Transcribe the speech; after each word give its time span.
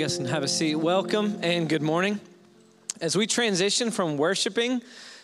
You 0.00 0.06
guys 0.06 0.16
can 0.16 0.24
have 0.24 0.42
a 0.42 0.48
seat. 0.48 0.76
Welcome 0.76 1.40
and 1.42 1.68
good 1.68 1.82
morning. 1.82 2.20
As 3.02 3.18
we 3.18 3.26
transition 3.26 3.90
from 3.90 4.16
worshiping 4.16 4.80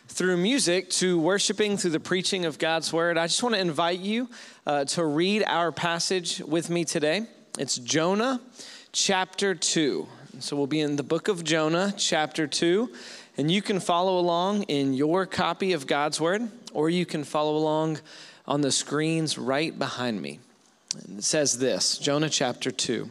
through 0.09 0.36
music 0.36 0.91
to 0.91 1.18
worshiping 1.18 1.79
through 1.79 1.92
the 1.92 1.98
preaching 1.98 2.45
of 2.45 2.59
God's 2.59 2.92
word, 2.92 3.16
I 3.16 3.27
just 3.27 3.42
want 3.42 3.54
to 3.54 3.60
invite 3.62 4.00
you 4.00 4.28
uh, 4.66 4.84
to 4.84 5.06
read 5.06 5.45
our 5.46 5.73
passage 5.73 6.41
with 6.41 6.68
me 6.68 6.84
today. 6.84 7.27
It's 7.59 7.78
Jonah 7.78 8.38
chapter 8.92 9.54
2. 9.54 10.06
So 10.41 10.56
we'll 10.56 10.66
be 10.66 10.82
in 10.82 10.96
the 10.96 11.02
book 11.02 11.29
of 11.29 11.43
Jonah, 11.43 11.95
chapter 11.96 12.46
2. 12.46 12.93
And 13.38 13.51
you 13.51 13.62
can 13.62 13.80
follow 13.80 14.18
along 14.18 14.65
in 14.65 14.93
your 14.93 15.24
copy 15.24 15.73
of 15.73 15.87
God's 15.87 16.20
word, 16.20 16.51
or 16.74 16.90
you 16.90 17.06
can 17.06 17.24
follow 17.24 17.56
along 17.56 18.01
on 18.46 18.60
the 18.60 18.70
screens 18.70 19.38
right 19.38 19.79
behind 19.79 20.20
me. 20.20 20.38
It 21.16 21.24
says 21.24 21.56
this 21.56 21.96
Jonah 21.96 22.29
chapter 22.29 22.70
2. 22.70 23.10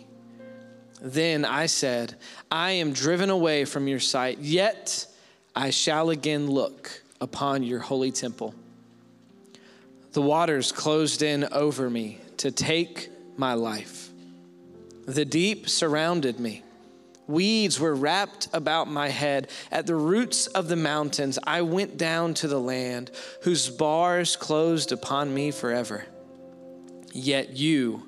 Then 1.01 1.45
I 1.45 1.65
said, 1.65 2.15
I 2.51 2.71
am 2.71 2.93
driven 2.93 3.31
away 3.31 3.65
from 3.65 3.87
your 3.87 3.99
sight, 3.99 4.37
yet 4.37 5.07
I 5.55 5.71
shall 5.71 6.11
again 6.11 6.49
look 6.49 7.01
upon 7.19 7.63
your 7.63 7.79
holy 7.79 8.11
temple. 8.11 8.53
The 10.13 10.21
waters 10.21 10.71
closed 10.71 11.23
in 11.23 11.45
over 11.51 11.89
me 11.89 12.19
to 12.37 12.51
take 12.51 13.09
my 13.35 13.55
life. 13.55 14.09
The 15.07 15.25
deep 15.25 15.67
surrounded 15.67 16.39
me. 16.39 16.63
Weeds 17.27 17.79
were 17.79 17.95
wrapped 17.95 18.49
about 18.53 18.87
my 18.87 19.09
head. 19.09 19.49
At 19.71 19.87
the 19.87 19.95
roots 19.95 20.47
of 20.47 20.67
the 20.67 20.75
mountains, 20.75 21.39
I 21.43 21.61
went 21.63 21.97
down 21.97 22.33
to 22.35 22.47
the 22.47 22.59
land 22.59 23.09
whose 23.43 23.69
bars 23.69 24.35
closed 24.35 24.91
upon 24.91 25.33
me 25.33 25.49
forever. 25.49 26.05
Yet 27.13 27.51
you 27.57 28.07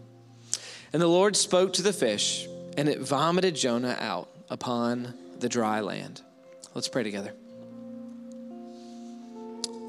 And 0.93 1.01
the 1.01 1.07
Lord 1.07 1.35
spoke 1.35 1.73
to 1.73 1.81
the 1.81 1.93
fish 1.93 2.47
and 2.77 2.89
it 2.89 2.99
vomited 2.99 3.55
Jonah 3.55 3.97
out 3.99 4.29
upon 4.49 5.13
the 5.39 5.49
dry 5.49 5.79
land. 5.79 6.21
Let's 6.73 6.87
pray 6.87 7.03
together. 7.03 7.33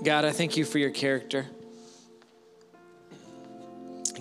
God, 0.03 0.25
I 0.25 0.33
thank 0.33 0.57
you 0.57 0.65
for 0.65 0.79
your 0.79 0.91
character. 0.91 1.47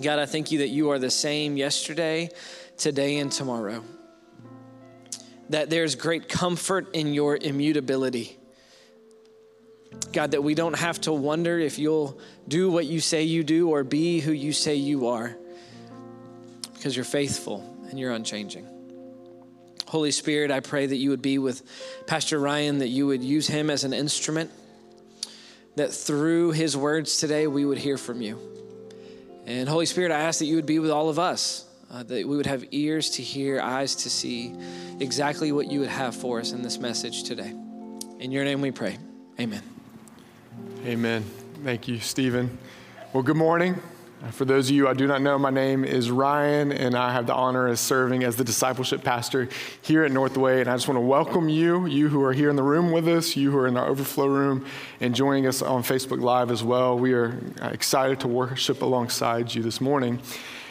God, 0.00 0.18
I 0.18 0.26
thank 0.26 0.52
you 0.52 0.58
that 0.58 0.68
you 0.68 0.90
are 0.90 0.98
the 0.98 1.10
same 1.10 1.56
yesterday, 1.56 2.30
today, 2.76 3.18
and 3.18 3.30
tomorrow. 3.30 3.82
That 5.50 5.70
there's 5.70 5.96
great 5.96 6.28
comfort 6.28 6.94
in 6.94 7.12
your 7.12 7.36
immutability. 7.36 8.38
God, 10.12 10.30
that 10.30 10.42
we 10.42 10.54
don't 10.54 10.78
have 10.78 11.00
to 11.02 11.12
wonder 11.12 11.58
if 11.58 11.78
you'll 11.78 12.18
do 12.48 12.70
what 12.70 12.86
you 12.86 13.00
say 13.00 13.24
you 13.24 13.44
do 13.44 13.70
or 13.70 13.84
be 13.84 14.20
who 14.20 14.32
you 14.32 14.52
say 14.52 14.76
you 14.76 15.08
are, 15.08 15.36
because 16.82 16.96
you're 16.96 17.04
faithful 17.04 17.62
and 17.88 18.00
you're 18.00 18.10
unchanging. 18.10 18.66
Holy 19.86 20.10
Spirit, 20.10 20.50
I 20.50 20.58
pray 20.58 20.84
that 20.84 20.96
you 20.96 21.10
would 21.10 21.22
be 21.22 21.38
with 21.38 21.62
Pastor 22.08 22.40
Ryan, 22.40 22.78
that 22.78 22.88
you 22.88 23.06
would 23.06 23.22
use 23.22 23.46
him 23.46 23.70
as 23.70 23.84
an 23.84 23.92
instrument, 23.92 24.50
that 25.76 25.92
through 25.92 26.50
his 26.50 26.76
words 26.76 27.20
today 27.20 27.46
we 27.46 27.64
would 27.64 27.78
hear 27.78 27.96
from 27.96 28.20
you. 28.20 28.36
And 29.46 29.68
Holy 29.68 29.86
Spirit, 29.86 30.10
I 30.10 30.22
ask 30.22 30.40
that 30.40 30.46
you 30.46 30.56
would 30.56 30.66
be 30.66 30.80
with 30.80 30.90
all 30.90 31.08
of 31.08 31.20
us, 31.20 31.64
uh, 31.88 32.02
that 32.02 32.26
we 32.26 32.36
would 32.36 32.46
have 32.46 32.64
ears 32.72 33.10
to 33.10 33.22
hear, 33.22 33.60
eyes 33.60 33.94
to 33.94 34.10
see 34.10 34.52
exactly 34.98 35.52
what 35.52 35.70
you 35.70 35.78
would 35.78 35.88
have 35.88 36.16
for 36.16 36.40
us 36.40 36.50
in 36.50 36.62
this 36.62 36.78
message 36.80 37.22
today. 37.22 37.54
In 38.18 38.32
your 38.32 38.42
name 38.42 38.60
we 38.60 38.72
pray. 38.72 38.98
Amen. 39.38 39.62
Amen. 40.84 41.22
Thank 41.62 41.86
you, 41.86 42.00
Stephen. 42.00 42.58
Well, 43.12 43.22
good 43.22 43.36
morning. 43.36 43.80
For 44.30 44.44
those 44.44 44.70
of 44.70 44.76
you 44.76 44.86
I 44.86 44.94
do 44.94 45.08
not 45.08 45.20
know, 45.20 45.36
my 45.36 45.50
name 45.50 45.84
is 45.84 46.08
Ryan, 46.08 46.70
and 46.70 46.94
I 46.94 47.12
have 47.12 47.26
the 47.26 47.34
honor 47.34 47.66
of 47.66 47.76
serving 47.76 48.22
as 48.22 48.36
the 48.36 48.44
discipleship 48.44 49.02
pastor 49.02 49.48
here 49.82 50.04
at 50.04 50.12
Northway. 50.12 50.60
And 50.60 50.70
I 50.70 50.76
just 50.76 50.86
want 50.86 50.96
to 50.96 51.00
welcome 51.00 51.48
you, 51.48 51.86
you 51.86 52.08
who 52.08 52.22
are 52.22 52.32
here 52.32 52.48
in 52.48 52.54
the 52.54 52.62
room 52.62 52.92
with 52.92 53.08
us, 53.08 53.34
you 53.36 53.50
who 53.50 53.58
are 53.58 53.66
in 53.66 53.76
our 53.76 53.88
overflow 53.88 54.26
room, 54.26 54.64
and 55.00 55.12
joining 55.12 55.48
us 55.48 55.60
on 55.60 55.82
Facebook 55.82 56.20
Live 56.20 56.52
as 56.52 56.62
well. 56.62 56.96
We 56.96 57.14
are 57.14 57.36
excited 57.62 58.20
to 58.20 58.28
worship 58.28 58.82
alongside 58.82 59.52
you 59.52 59.60
this 59.60 59.80
morning. 59.80 60.20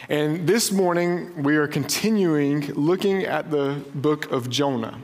And 0.08 0.48
this 0.48 0.72
morning, 0.72 1.44
we 1.44 1.58
are 1.58 1.68
continuing 1.68 2.68
looking 2.74 3.26
at 3.26 3.52
the 3.52 3.84
book 3.94 4.32
of 4.32 4.50
Jonah. 4.50 4.98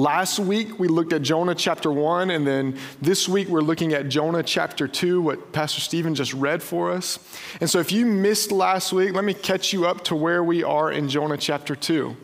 Last 0.00 0.38
week, 0.38 0.78
we 0.78 0.88
looked 0.88 1.12
at 1.12 1.20
Jonah 1.20 1.54
chapter 1.54 1.92
1, 1.92 2.30
and 2.30 2.46
then 2.46 2.78
this 3.02 3.28
week, 3.28 3.48
we're 3.48 3.60
looking 3.60 3.92
at 3.92 4.08
Jonah 4.08 4.42
chapter 4.42 4.88
2, 4.88 5.20
what 5.20 5.52
Pastor 5.52 5.82
Stephen 5.82 6.14
just 6.14 6.32
read 6.32 6.62
for 6.62 6.90
us. 6.90 7.18
And 7.60 7.68
so, 7.68 7.80
if 7.80 7.92
you 7.92 8.06
missed 8.06 8.50
last 8.50 8.94
week, 8.94 9.12
let 9.12 9.24
me 9.24 9.34
catch 9.34 9.74
you 9.74 9.84
up 9.84 10.02
to 10.04 10.16
where 10.16 10.42
we 10.42 10.64
are 10.64 10.90
in 10.90 11.10
Jonah 11.10 11.36
chapter 11.36 11.76
2. 11.76 12.16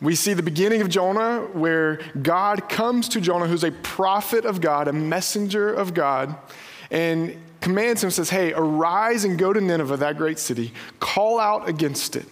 We 0.00 0.14
see 0.14 0.32
the 0.32 0.42
beginning 0.42 0.80
of 0.80 0.88
Jonah 0.88 1.40
where 1.52 2.00
God 2.22 2.70
comes 2.70 3.10
to 3.10 3.20
Jonah, 3.20 3.48
who's 3.48 3.64
a 3.64 3.72
prophet 3.72 4.46
of 4.46 4.62
God, 4.62 4.88
a 4.88 4.92
messenger 4.94 5.74
of 5.74 5.92
God, 5.92 6.34
and 6.90 7.36
commands 7.60 8.02
him, 8.02 8.12
says, 8.12 8.30
Hey, 8.30 8.54
arise 8.54 9.26
and 9.26 9.38
go 9.38 9.52
to 9.52 9.60
Nineveh, 9.60 9.98
that 9.98 10.16
great 10.16 10.38
city, 10.38 10.72
call 11.00 11.38
out 11.38 11.68
against 11.68 12.16
it. 12.16 12.24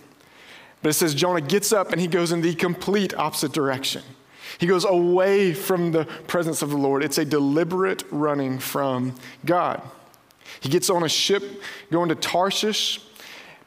But 0.81 0.89
it 0.89 0.95
says 0.95 1.15
Jonah 1.15 1.43
gets 1.43 1.75
up 1.75 1.93
and 1.93 2.01
he 2.01 2.07
goes 2.07 2.33
in 2.33 2.41
the 2.41 2.55
complete 2.55 3.13
opposite 3.13 3.53
direction. 3.53 4.03
He 4.59 4.67
goes 4.67 4.85
away 4.85 5.55
from 5.55 5.93
the 5.93 6.05
presence 6.27 6.63
of 6.63 6.71
the 6.71 6.77
Lord. 6.77 7.03
It's 7.03 7.19
a 7.19 7.25
deliberate 7.25 8.05
running 8.11 8.59
from 8.59 9.15
God. 9.45 9.83
He 10.61 10.69
gets 10.69 10.91
on 10.91 11.03
a 11.03 11.09
ship 11.09 11.63
going 11.91 12.09
to 12.11 12.15
Tarshish, 12.15 13.01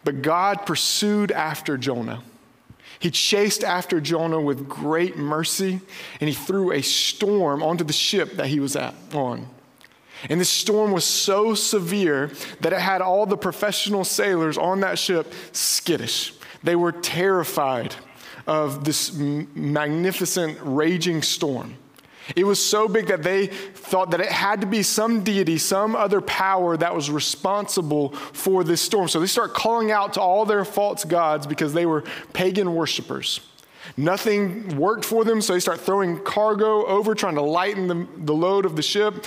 but 0.03 0.21
God 0.21 0.65
pursued 0.65 1.31
after 1.31 1.77
Jonah. 1.77 2.23
He 2.99 3.11
chased 3.11 3.63
after 3.63 3.99
Jonah 3.99 4.39
with 4.39 4.69
great 4.69 5.17
mercy, 5.17 5.81
and 6.19 6.29
he 6.29 6.33
threw 6.33 6.71
a 6.71 6.81
storm 6.81 7.61
onto 7.61 7.83
the 7.83 7.93
ship 7.93 8.33
that 8.33 8.47
he 8.47 8.59
was 8.59 8.75
at, 8.75 8.93
on. 9.13 9.47
And 10.29 10.39
this 10.39 10.49
storm 10.49 10.91
was 10.91 11.03
so 11.03 11.53
severe 11.53 12.31
that 12.61 12.73
it 12.73 12.79
had 12.79 13.01
all 13.01 13.25
the 13.25 13.37
professional 13.37 14.05
sailors 14.05 14.57
on 14.57 14.79
that 14.79 14.97
ship 14.97 15.33
skittish. 15.51 16.33
They 16.63 16.75
were 16.75 16.93
terrified 16.93 17.95
of 18.47 18.83
this 18.83 19.13
magnificent 19.13 20.57
raging 20.61 21.21
storm. 21.21 21.75
It 22.35 22.43
was 22.43 22.63
so 22.63 22.87
big 22.87 23.07
that 23.07 23.21
they 23.21 23.47
thought 23.47 24.11
that 24.11 24.19
it 24.19 24.31
had 24.31 24.61
to 24.61 24.67
be 24.67 24.81
some 24.81 25.23
deity, 25.23 25.57
some 25.57 25.95
other 25.95 26.21
power 26.21 26.75
that 26.75 26.95
was 26.95 27.11
responsible 27.11 28.09
for 28.11 28.63
this 28.63 28.81
storm. 28.81 29.07
So 29.07 29.19
they 29.19 29.27
start 29.27 29.53
calling 29.53 29.91
out 29.91 30.13
to 30.13 30.21
all 30.21 30.45
their 30.45 30.65
false 30.65 31.05
gods 31.05 31.45
because 31.45 31.73
they 31.73 31.85
were 31.85 32.03
pagan 32.33 32.73
worshipers. 32.73 33.41
Nothing 33.95 34.75
worked 34.77 35.05
for 35.05 35.23
them, 35.23 35.41
so 35.41 35.53
they 35.53 35.59
start 35.59 35.79
throwing 35.79 36.19
cargo 36.23 36.85
over, 36.87 37.13
trying 37.13 37.35
to 37.35 37.43
lighten 37.43 37.87
the, 37.87 38.07
the 38.17 38.33
load 38.33 38.65
of 38.65 38.75
the 38.75 38.81
ship. 38.81 39.25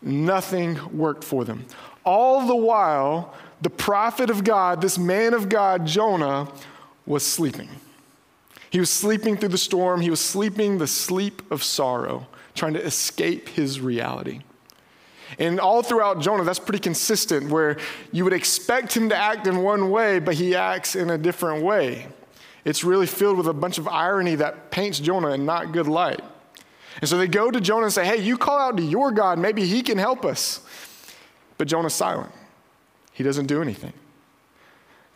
Nothing 0.00 0.96
worked 0.96 1.24
for 1.24 1.44
them. 1.44 1.66
All 2.04 2.46
the 2.46 2.56
while, 2.56 3.34
the 3.60 3.68
prophet 3.70 4.30
of 4.30 4.42
God, 4.42 4.80
this 4.80 4.96
man 4.96 5.34
of 5.34 5.50
God, 5.50 5.86
Jonah, 5.86 6.50
was 7.04 7.26
sleeping. 7.26 7.68
He 8.70 8.80
was 8.80 8.90
sleeping 8.90 9.36
through 9.36 9.48
the 9.50 9.58
storm. 9.58 10.00
He 10.00 10.10
was 10.10 10.20
sleeping 10.20 10.78
the 10.78 10.86
sleep 10.86 11.50
of 11.50 11.62
sorrow, 11.62 12.26
trying 12.54 12.74
to 12.74 12.84
escape 12.84 13.48
his 13.48 13.80
reality. 13.80 14.40
And 15.38 15.60
all 15.60 15.82
throughout 15.82 16.20
Jonah, 16.20 16.44
that's 16.44 16.58
pretty 16.58 16.78
consistent, 16.78 17.50
where 17.50 17.76
you 18.12 18.24
would 18.24 18.32
expect 18.32 18.96
him 18.96 19.10
to 19.10 19.16
act 19.16 19.46
in 19.46 19.62
one 19.62 19.90
way, 19.90 20.18
but 20.18 20.34
he 20.34 20.54
acts 20.54 20.96
in 20.96 21.10
a 21.10 21.18
different 21.18 21.62
way. 21.62 22.06
It's 22.64 22.84
really 22.84 23.06
filled 23.06 23.36
with 23.36 23.46
a 23.46 23.52
bunch 23.52 23.78
of 23.78 23.88
irony 23.88 24.34
that 24.36 24.70
paints 24.70 24.98
Jonah 24.98 25.32
in 25.32 25.44
not 25.44 25.72
good 25.72 25.86
light. 25.86 26.22
And 27.00 27.08
so 27.08 27.16
they 27.16 27.28
go 27.28 27.50
to 27.50 27.60
Jonah 27.60 27.84
and 27.84 27.92
say, 27.92 28.04
Hey, 28.04 28.18
you 28.18 28.36
call 28.36 28.58
out 28.58 28.76
to 28.76 28.82
your 28.82 29.12
God, 29.12 29.38
maybe 29.38 29.64
he 29.64 29.82
can 29.82 29.98
help 29.98 30.24
us. 30.24 30.60
But 31.56 31.68
Jonah's 31.68 31.94
silent, 31.94 32.32
he 33.12 33.22
doesn't 33.22 33.46
do 33.46 33.62
anything. 33.62 33.92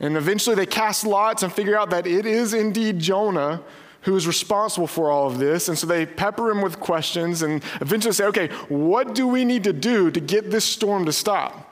And 0.02 0.16
eventually 0.16 0.56
they 0.56 0.66
cast 0.66 1.06
lots 1.06 1.42
and 1.42 1.52
figure 1.52 1.78
out 1.78 1.90
that 1.90 2.06
it 2.06 2.26
is 2.26 2.52
indeed 2.52 2.98
Jonah 2.98 3.62
who 4.02 4.16
is 4.16 4.26
responsible 4.26 4.88
for 4.88 5.10
all 5.10 5.28
of 5.28 5.38
this. 5.38 5.68
And 5.68 5.78
so 5.78 5.86
they 5.86 6.04
pepper 6.04 6.50
him 6.50 6.60
with 6.60 6.80
questions 6.80 7.42
and 7.42 7.62
eventually 7.80 8.12
say, 8.12 8.24
okay, 8.24 8.48
what 8.68 9.14
do 9.14 9.28
we 9.28 9.44
need 9.44 9.64
to 9.64 9.72
do 9.72 10.10
to 10.10 10.20
get 10.20 10.50
this 10.50 10.64
storm 10.64 11.06
to 11.06 11.12
stop? 11.12 11.68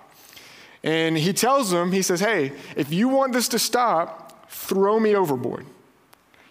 And 0.84 1.18
he 1.18 1.32
tells 1.32 1.70
them, 1.70 1.92
he 1.92 2.02
says, 2.02 2.20
hey, 2.20 2.52
if 2.76 2.92
you 2.92 3.08
want 3.08 3.32
this 3.32 3.48
to 3.48 3.58
stop, 3.58 4.48
throw 4.48 5.00
me 5.00 5.14
overboard. 5.14 5.66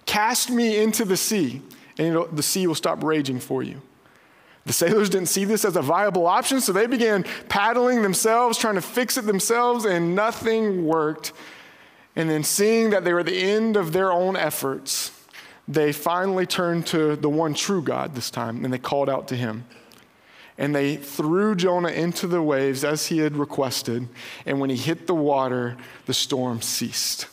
Cast 0.05 0.51
me 0.51 0.81
into 0.81 1.05
the 1.05 1.17
sea, 1.17 1.61
and 1.97 2.25
the 2.33 2.43
sea 2.43 2.67
will 2.67 2.75
stop 2.75 3.03
raging 3.03 3.39
for 3.39 3.63
you. 3.63 3.81
The 4.65 4.73
sailors 4.73 5.09
didn't 5.09 5.29
see 5.29 5.45
this 5.45 5.63
as 5.63 5.75
a 5.77 5.81
viable 5.81 6.27
option, 6.27 6.61
so 6.61 6.73
they 6.73 6.87
began 6.87 7.23
paddling 7.47 8.01
themselves, 8.01 8.57
trying 8.57 8.75
to 8.75 8.81
fix 8.81 9.17
it 9.17 9.25
themselves, 9.25 9.85
and 9.85 10.13
nothing 10.13 10.85
worked. 10.85 11.31
And 12.15 12.29
then, 12.29 12.43
seeing 12.43 12.89
that 12.89 13.03
they 13.03 13.13
were 13.13 13.21
at 13.21 13.27
the 13.27 13.41
end 13.41 13.77
of 13.77 13.93
their 13.93 14.11
own 14.11 14.35
efforts, 14.35 15.11
they 15.67 15.91
finally 15.91 16.45
turned 16.45 16.87
to 16.87 17.15
the 17.15 17.29
one 17.29 17.53
true 17.53 17.81
God 17.81 18.15
this 18.15 18.31
time, 18.31 18.65
and 18.65 18.73
they 18.73 18.79
called 18.79 19.09
out 19.09 19.27
to 19.29 19.35
him. 19.35 19.65
And 20.57 20.75
they 20.75 20.97
threw 20.97 21.55
Jonah 21.55 21.89
into 21.89 22.27
the 22.27 22.41
waves 22.41 22.83
as 22.83 23.05
he 23.05 23.19
had 23.19 23.37
requested. 23.37 24.09
And 24.45 24.59
when 24.59 24.69
he 24.69 24.75
hit 24.75 25.07
the 25.07 25.15
water, 25.15 25.77
the 26.05 26.13
storm 26.13 26.61
ceased. 26.61 27.27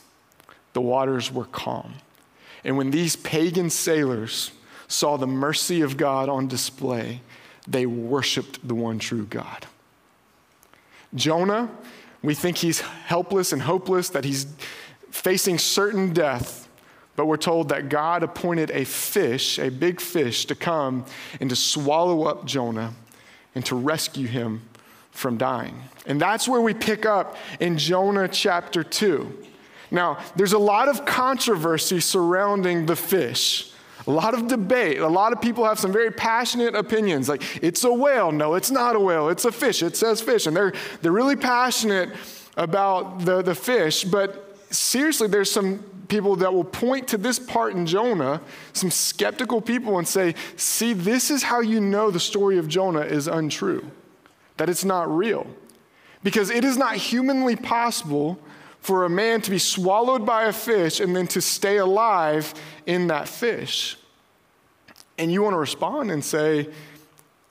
The 0.74 0.80
waters 0.80 1.32
were 1.32 1.46
calm. 1.46 1.94
And 2.62 2.76
when 2.76 2.90
these 2.90 3.16
pagan 3.16 3.70
sailors 3.70 4.52
saw 4.86 5.16
the 5.16 5.26
mercy 5.26 5.80
of 5.80 5.96
God 5.96 6.28
on 6.28 6.46
display, 6.46 7.22
they 7.66 7.86
worshiped 7.86 8.66
the 8.66 8.74
one 8.74 8.98
true 8.98 9.26
God. 9.26 9.66
Jonah, 11.14 11.70
we 12.26 12.34
think 12.34 12.56
he's 12.58 12.80
helpless 12.80 13.52
and 13.52 13.62
hopeless, 13.62 14.08
that 14.10 14.24
he's 14.24 14.46
facing 15.10 15.58
certain 15.58 16.12
death. 16.12 16.68
But 17.14 17.26
we're 17.26 17.36
told 17.36 17.68
that 17.70 17.88
God 17.88 18.22
appointed 18.22 18.70
a 18.72 18.84
fish, 18.84 19.58
a 19.58 19.70
big 19.70 20.00
fish, 20.00 20.44
to 20.46 20.54
come 20.54 21.06
and 21.40 21.48
to 21.48 21.56
swallow 21.56 22.24
up 22.24 22.44
Jonah 22.44 22.92
and 23.54 23.64
to 23.66 23.76
rescue 23.76 24.26
him 24.26 24.62
from 25.12 25.38
dying. 25.38 25.80
And 26.04 26.20
that's 26.20 26.46
where 26.46 26.60
we 26.60 26.74
pick 26.74 27.06
up 27.06 27.36
in 27.60 27.78
Jonah 27.78 28.28
chapter 28.28 28.82
2. 28.82 29.44
Now, 29.90 30.18
there's 30.34 30.52
a 30.52 30.58
lot 30.58 30.88
of 30.88 31.06
controversy 31.06 32.00
surrounding 32.00 32.86
the 32.86 32.96
fish. 32.96 33.72
A 34.06 34.10
lot 34.10 34.34
of 34.34 34.46
debate. 34.46 34.98
A 34.98 35.08
lot 35.08 35.32
of 35.32 35.40
people 35.40 35.64
have 35.64 35.78
some 35.78 35.92
very 35.92 36.12
passionate 36.12 36.74
opinions. 36.76 37.28
Like, 37.28 37.42
it's 37.62 37.82
a 37.82 37.92
whale. 37.92 38.30
No, 38.30 38.54
it's 38.54 38.70
not 38.70 38.94
a 38.94 39.00
whale. 39.00 39.28
It's 39.28 39.44
a 39.44 39.52
fish. 39.52 39.82
It 39.82 39.96
says 39.96 40.20
fish. 40.20 40.46
And 40.46 40.56
they're, 40.56 40.72
they're 41.02 41.12
really 41.12 41.36
passionate 41.36 42.10
about 42.56 43.20
the, 43.20 43.42
the 43.42 43.54
fish. 43.54 44.04
But 44.04 44.56
seriously, 44.70 45.26
there's 45.26 45.50
some 45.50 45.84
people 46.08 46.36
that 46.36 46.54
will 46.54 46.64
point 46.64 47.08
to 47.08 47.18
this 47.18 47.38
part 47.38 47.74
in 47.74 47.84
Jonah, 47.84 48.40
some 48.72 48.90
skeptical 48.92 49.60
people, 49.60 49.98
and 49.98 50.06
say, 50.06 50.36
see, 50.56 50.92
this 50.92 51.30
is 51.30 51.42
how 51.42 51.60
you 51.60 51.80
know 51.80 52.12
the 52.12 52.20
story 52.20 52.58
of 52.58 52.68
Jonah 52.68 53.00
is 53.00 53.26
untrue, 53.26 53.84
that 54.56 54.68
it's 54.68 54.84
not 54.84 55.10
real. 55.10 55.48
Because 56.22 56.50
it 56.50 56.64
is 56.64 56.76
not 56.76 56.96
humanly 56.96 57.56
possible 57.56 58.38
for 58.86 59.04
a 59.04 59.10
man 59.10 59.40
to 59.40 59.50
be 59.50 59.58
swallowed 59.58 60.24
by 60.24 60.44
a 60.44 60.52
fish 60.52 61.00
and 61.00 61.16
then 61.16 61.26
to 61.26 61.40
stay 61.40 61.78
alive 61.78 62.54
in 62.86 63.08
that 63.08 63.26
fish. 63.26 63.96
And 65.18 65.32
you 65.32 65.42
want 65.42 65.54
to 65.54 65.58
respond 65.58 66.12
and 66.12 66.24
say, 66.24 66.68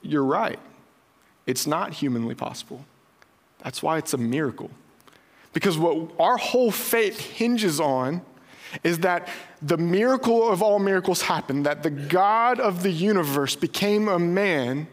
You're 0.02 0.24
right. 0.24 0.60
It's 1.46 1.68
not 1.68 1.92
humanly 1.92 2.36
possible. 2.36 2.86
That's 3.62 3.84
why 3.84 3.98
it's 3.98 4.14
a 4.14 4.18
miracle. 4.18 4.72
Because 5.52 5.78
what 5.78 6.10
our 6.20 6.38
whole 6.38 6.72
faith 6.72 7.20
hinges 7.20 7.82
on 7.82 8.22
is 8.86 9.00
that 9.00 9.28
the 9.62 9.78
miracle 9.78 10.50
of 10.50 10.62
all 10.62 10.80
miracles 10.80 11.24
happened, 11.24 11.66
that 11.66 11.84
the 11.84 11.90
God 11.90 12.62
of 12.62 12.82
the 12.82 12.92
universe 12.92 13.58
became 13.58 14.08
a 14.08 14.20
man, 14.20 14.88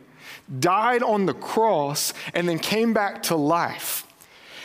died 0.59 1.05
on 1.05 1.27
the 1.27 1.35
cross, 1.35 2.12
and 2.35 2.49
then 2.49 2.59
came 2.59 2.93
back 2.93 3.23
to 3.25 3.37
life. 3.37 4.09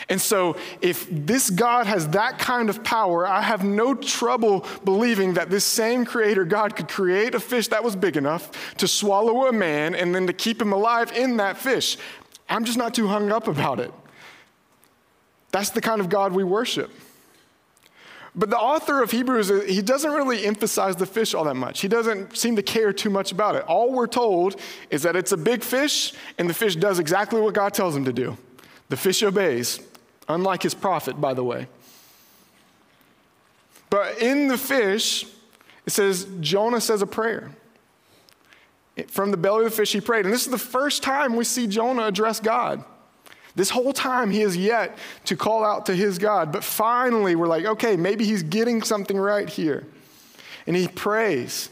And 0.09 0.21
so, 0.21 0.55
if 0.81 1.05
this 1.11 1.49
God 1.49 1.85
has 1.85 2.07
that 2.09 2.39
kind 2.39 2.69
of 2.69 2.81
power, 2.83 3.27
I 3.27 3.41
have 3.41 3.65
no 3.65 3.93
trouble 3.93 4.65
believing 4.85 5.33
that 5.33 5.49
this 5.49 5.65
same 5.65 6.05
creator 6.05 6.45
God 6.45 6.77
could 6.77 6.87
create 6.87 7.35
a 7.35 7.41
fish 7.41 7.67
that 7.69 7.83
was 7.83 7.95
big 7.95 8.15
enough 8.15 8.75
to 8.77 8.87
swallow 8.87 9.47
a 9.47 9.51
man 9.51 9.95
and 9.95 10.15
then 10.15 10.25
to 10.27 10.33
keep 10.33 10.61
him 10.61 10.71
alive 10.71 11.11
in 11.11 11.37
that 11.37 11.57
fish. 11.57 11.97
I'm 12.47 12.63
just 12.63 12.77
not 12.77 12.93
too 12.93 13.07
hung 13.07 13.33
up 13.33 13.49
about 13.49 13.81
it. 13.81 13.91
That's 15.51 15.71
the 15.71 15.81
kind 15.81 15.99
of 15.99 16.07
God 16.07 16.31
we 16.31 16.43
worship. 16.45 16.89
But 18.33 18.51
the 18.51 18.57
author 18.57 19.01
of 19.01 19.09
Hebrews, 19.09 19.49
uh, 19.49 19.61
he 19.67 19.81
doesn't 19.81 20.11
really 20.11 20.45
emphasize 20.45 20.95
the 20.95 21.07
fish 21.07 21.33
all 21.33 21.43
that 21.45 21.55
much. 21.55 21.81
He 21.81 21.87
doesn't 21.87 22.37
seem 22.37 22.55
to 22.55 22.61
care 22.61 22.93
too 22.93 23.09
much 23.09 23.31
about 23.31 23.55
it. 23.55 23.63
All 23.63 23.91
we're 23.91 24.07
told 24.07 24.61
is 24.91 25.01
that 25.03 25.15
it's 25.15 25.31
a 25.31 25.37
big 25.37 25.63
fish, 25.63 26.13
and 26.37 26.47
the 26.47 26.53
fish 26.53 26.75
does 26.75 26.99
exactly 26.99 27.41
what 27.41 27.55
God 27.55 27.73
tells 27.73 27.95
him 27.95 28.05
to 28.05 28.13
do. 28.13 28.37
The 28.89 28.97
fish 28.97 29.23
obeys, 29.23 29.81
unlike 30.27 30.63
his 30.63 30.73
prophet, 30.73 31.19
by 31.19 31.33
the 31.33 31.43
way. 31.43 31.67
But 33.89 34.21
in 34.21 34.47
the 34.47 34.57
fish, 34.57 35.25
it 35.85 35.91
says 35.91 36.27
Jonah 36.39 36.81
says 36.81 37.01
a 37.01 37.07
prayer. 37.07 37.51
From 39.07 39.31
the 39.31 39.37
belly 39.37 39.65
of 39.65 39.71
the 39.71 39.77
fish, 39.77 39.93
he 39.93 40.01
prayed. 40.01 40.25
And 40.25 40.33
this 40.33 40.45
is 40.45 40.51
the 40.51 40.57
first 40.57 41.03
time 41.03 41.35
we 41.35 41.43
see 41.43 41.67
Jonah 41.67 42.07
address 42.07 42.39
God. 42.39 42.83
This 43.55 43.69
whole 43.69 43.93
time, 43.93 44.29
he 44.29 44.41
has 44.41 44.55
yet 44.55 44.97
to 45.25 45.35
call 45.35 45.63
out 45.63 45.87
to 45.87 45.95
his 45.95 46.19
God. 46.19 46.51
But 46.51 46.63
finally, 46.63 47.35
we're 47.35 47.47
like, 47.47 47.65
okay, 47.65 47.95
maybe 47.95 48.25
he's 48.25 48.43
getting 48.43 48.83
something 48.83 49.17
right 49.17 49.49
here. 49.49 49.87
And 50.67 50.75
he 50.75 50.87
prays. 50.87 51.69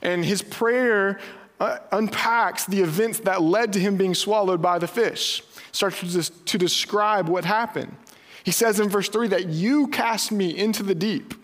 And 0.00 0.24
his 0.24 0.42
prayer 0.42 1.20
uh, 1.60 1.78
unpacks 1.90 2.64
the 2.66 2.80
events 2.80 3.20
that 3.20 3.42
led 3.42 3.72
to 3.74 3.78
him 3.78 3.96
being 3.96 4.14
swallowed 4.14 4.60
by 4.62 4.78
the 4.78 4.88
fish, 4.88 5.42
starts 5.72 6.00
to, 6.00 6.44
to 6.44 6.58
describe 6.58 7.28
what 7.28 7.44
happened. 7.44 7.96
He 8.44 8.50
says 8.50 8.80
in 8.80 8.88
verse 8.88 9.08
3 9.08 9.28
that 9.28 9.48
you 9.48 9.88
cast 9.88 10.32
me 10.32 10.56
into 10.56 10.82
the 10.82 10.94
deep, 10.94 11.34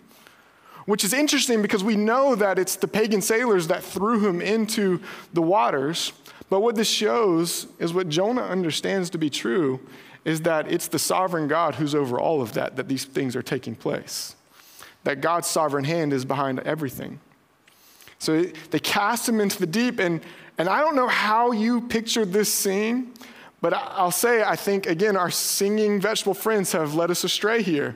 which 0.85 1.03
is 1.03 1.13
interesting 1.13 1.61
because 1.61 1.83
we 1.83 1.95
know 1.95 2.35
that 2.35 2.59
it's 2.59 2.75
the 2.75 2.87
pagan 2.87 3.21
sailors 3.21 3.67
that 3.67 3.83
threw 3.83 4.27
him 4.27 4.41
into 4.41 5.01
the 5.33 5.41
waters. 5.41 6.13
But 6.49 6.61
what 6.61 6.75
this 6.75 6.89
shows 6.89 7.67
is 7.79 7.93
what 7.93 8.09
Jonah 8.09 8.43
understands 8.43 9.09
to 9.11 9.17
be 9.17 9.29
true 9.29 9.79
is 10.25 10.41
that 10.41 10.71
it's 10.71 10.87
the 10.87 10.99
sovereign 10.99 11.47
God 11.47 11.75
who's 11.75 11.95
over 11.95 12.19
all 12.19 12.41
of 12.41 12.53
that, 12.53 12.75
that 12.75 12.87
these 12.87 13.05
things 13.05 13.35
are 13.35 13.41
taking 13.41 13.75
place. 13.75 14.35
That 15.03 15.21
God's 15.21 15.47
sovereign 15.47 15.85
hand 15.85 16.11
is 16.11 16.25
behind 16.25 16.59
everything. 16.59 17.19
So 18.17 18.43
they 18.43 18.79
cast 18.79 19.29
him 19.29 19.39
into 19.39 19.57
the 19.59 19.65
deep, 19.65 19.99
and, 19.99 20.21
and 20.57 20.67
I 20.67 20.81
don't 20.81 20.95
know 20.95 21.07
how 21.07 21.51
you 21.51 21.81
pictured 21.81 22.33
this 22.33 22.53
scene, 22.53 23.13
but 23.61 23.73
I'll 23.73 24.11
say, 24.11 24.43
I 24.43 24.55
think, 24.55 24.87
again, 24.87 25.17
our 25.17 25.29
singing 25.29 25.99
vegetable 25.99 26.33
friends 26.33 26.71
have 26.71 26.95
led 26.95 27.11
us 27.11 27.23
astray 27.23 27.61
here. 27.61 27.95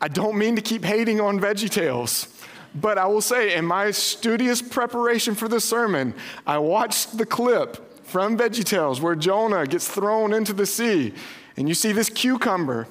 I 0.00 0.08
don't 0.08 0.36
mean 0.36 0.56
to 0.56 0.62
keep 0.62 0.84
hating 0.84 1.20
on 1.20 1.40
Veggie 1.40 1.70
Tales. 1.70 2.28
But 2.74 2.98
I 2.98 3.06
will 3.06 3.20
say, 3.20 3.54
in 3.54 3.66
my 3.66 3.90
studious 3.90 4.62
preparation 4.62 5.34
for 5.34 5.48
this 5.48 5.64
sermon, 5.64 6.14
I 6.46 6.58
watched 6.58 7.18
the 7.18 7.26
clip 7.26 8.04
from 8.06 8.36
VeggieTales 8.36 9.00
where 9.00 9.14
Jonah 9.14 9.66
gets 9.66 9.88
thrown 9.88 10.32
into 10.32 10.52
the 10.52 10.66
sea, 10.66 11.14
and 11.56 11.68
you 11.68 11.74
see 11.74 11.92
this 11.92 12.08
cucumber 12.08 12.86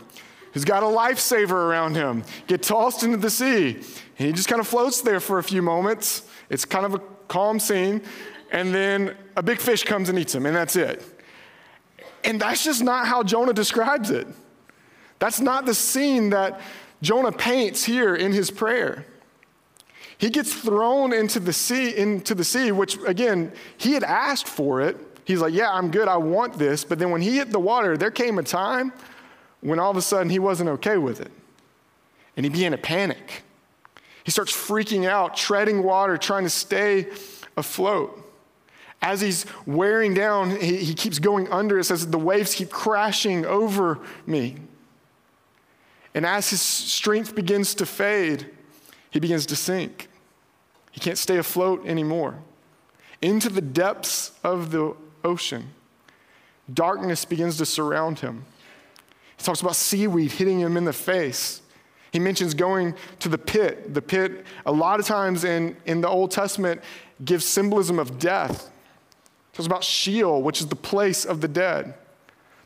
who's 0.53 0.65
got 0.65 0.83
a 0.83 0.85
lifesaver 0.85 1.51
around 1.51 1.95
him 1.95 2.23
get 2.47 2.61
tossed 2.61 3.03
into 3.03 3.17
the 3.17 3.29
sea, 3.29 3.75
and 4.17 4.27
he 4.27 4.31
just 4.31 4.47
kind 4.47 4.59
of 4.59 4.67
floats 4.67 5.01
there 5.01 5.19
for 5.19 5.39
a 5.39 5.43
few 5.43 5.61
moments. 5.61 6.23
It's 6.49 6.65
kind 6.65 6.85
of 6.85 6.95
a 6.95 6.99
calm 7.27 7.59
scene, 7.59 8.01
and 8.51 8.73
then 8.73 9.15
a 9.35 9.43
big 9.43 9.59
fish 9.59 9.83
comes 9.83 10.09
and 10.09 10.19
eats 10.19 10.35
him, 10.35 10.45
and 10.45 10.55
that's 10.55 10.75
it. 10.75 11.03
And 12.23 12.41
that's 12.41 12.63
just 12.63 12.83
not 12.83 13.07
how 13.07 13.23
Jonah 13.23 13.53
describes 13.53 14.09
it. 14.09 14.27
That's 15.19 15.39
not 15.39 15.65
the 15.65 15.73
scene 15.73 16.31
that 16.31 16.61
Jonah 17.01 17.31
paints 17.31 17.83
here 17.83 18.15
in 18.15 18.31
his 18.31 18.51
prayer. 18.51 19.05
He 20.17 20.29
gets 20.29 20.53
thrown 20.53 21.13
into 21.13 21.39
the 21.39 21.53
sea, 21.53 21.95
into 21.95 22.35
the 22.35 22.43
sea, 22.43 22.71
which 22.71 22.97
again, 23.07 23.51
he 23.77 23.93
had 23.93 24.03
asked 24.03 24.47
for 24.47 24.81
it. 24.81 24.97
He's 25.25 25.41
like, 25.41 25.53
Yeah, 25.53 25.71
I'm 25.71 25.89
good, 25.89 26.07
I 26.07 26.17
want 26.17 26.59
this. 26.59 26.83
But 26.83 26.99
then 26.99 27.09
when 27.09 27.21
he 27.21 27.37
hit 27.37 27.51
the 27.51 27.59
water, 27.59 27.97
there 27.97 28.11
came 28.11 28.37
a 28.37 28.43
time 28.43 28.93
when 29.61 29.79
all 29.79 29.89
of 29.89 29.97
a 29.97 30.01
sudden 30.01 30.29
he 30.29 30.39
wasn't 30.39 30.69
okay 30.69 30.97
with 30.97 31.21
it. 31.21 31.31
And 32.37 32.45
he 32.45 32.49
began 32.49 32.71
to 32.71 32.77
panic. 32.77 33.43
He 34.23 34.31
starts 34.31 34.51
freaking 34.51 35.07
out, 35.07 35.35
treading 35.35 35.83
water, 35.83 36.17
trying 36.17 36.43
to 36.43 36.49
stay 36.49 37.07
afloat. 37.57 38.20
As 39.01 39.21
he's 39.21 39.45
wearing 39.65 40.13
down, 40.13 40.51
he, 40.51 40.77
he 40.77 40.93
keeps 40.93 41.17
going 41.19 41.47
under. 41.51 41.79
It 41.79 41.85
says, 41.85 42.07
The 42.07 42.19
waves 42.19 42.53
keep 42.53 42.69
crashing 42.69 43.45
over 43.45 43.99
me. 44.25 44.57
And 46.13 46.25
as 46.25 46.49
his 46.49 46.61
strength 46.61 47.33
begins 47.33 47.73
to 47.75 47.85
fade, 47.85 48.49
he 49.09 49.19
begins 49.19 49.45
to 49.47 49.55
sink. 49.55 50.09
He 50.91 50.99
can't 50.99 51.17
stay 51.17 51.37
afloat 51.37 51.85
anymore. 51.85 52.39
into 53.21 53.49
the 53.49 53.61
depths 53.61 54.31
of 54.43 54.71
the 54.71 54.95
ocean. 55.23 55.69
Darkness 56.73 57.23
begins 57.25 57.57
to 57.57 57.65
surround 57.65 58.19
him. 58.19 58.45
He 59.37 59.43
talks 59.43 59.61
about 59.61 59.75
seaweed 59.75 60.31
hitting 60.31 60.59
him 60.59 60.77
in 60.77 60.85
the 60.85 60.93
face. 60.93 61.61
He 62.11 62.19
mentions 62.19 62.53
going 62.53 62.95
to 63.19 63.29
the 63.29 63.37
pit. 63.37 63.93
The 63.93 64.01
pit, 64.01 64.45
a 64.65 64.71
lot 64.71 64.99
of 64.99 65.05
times 65.05 65.43
in, 65.43 65.77
in 65.85 66.01
the 66.01 66.09
Old 66.09 66.31
Testament, 66.31 66.81
gives 67.23 67.45
symbolism 67.45 67.99
of 67.99 68.19
death. 68.19 68.69
Talks 69.53 69.65
about 69.65 69.83
Sheol, 69.83 70.41
which 70.41 70.61
is 70.61 70.67
the 70.67 70.75
place 70.75 71.25
of 71.25 71.41
the 71.41 71.47
dead. 71.47 71.93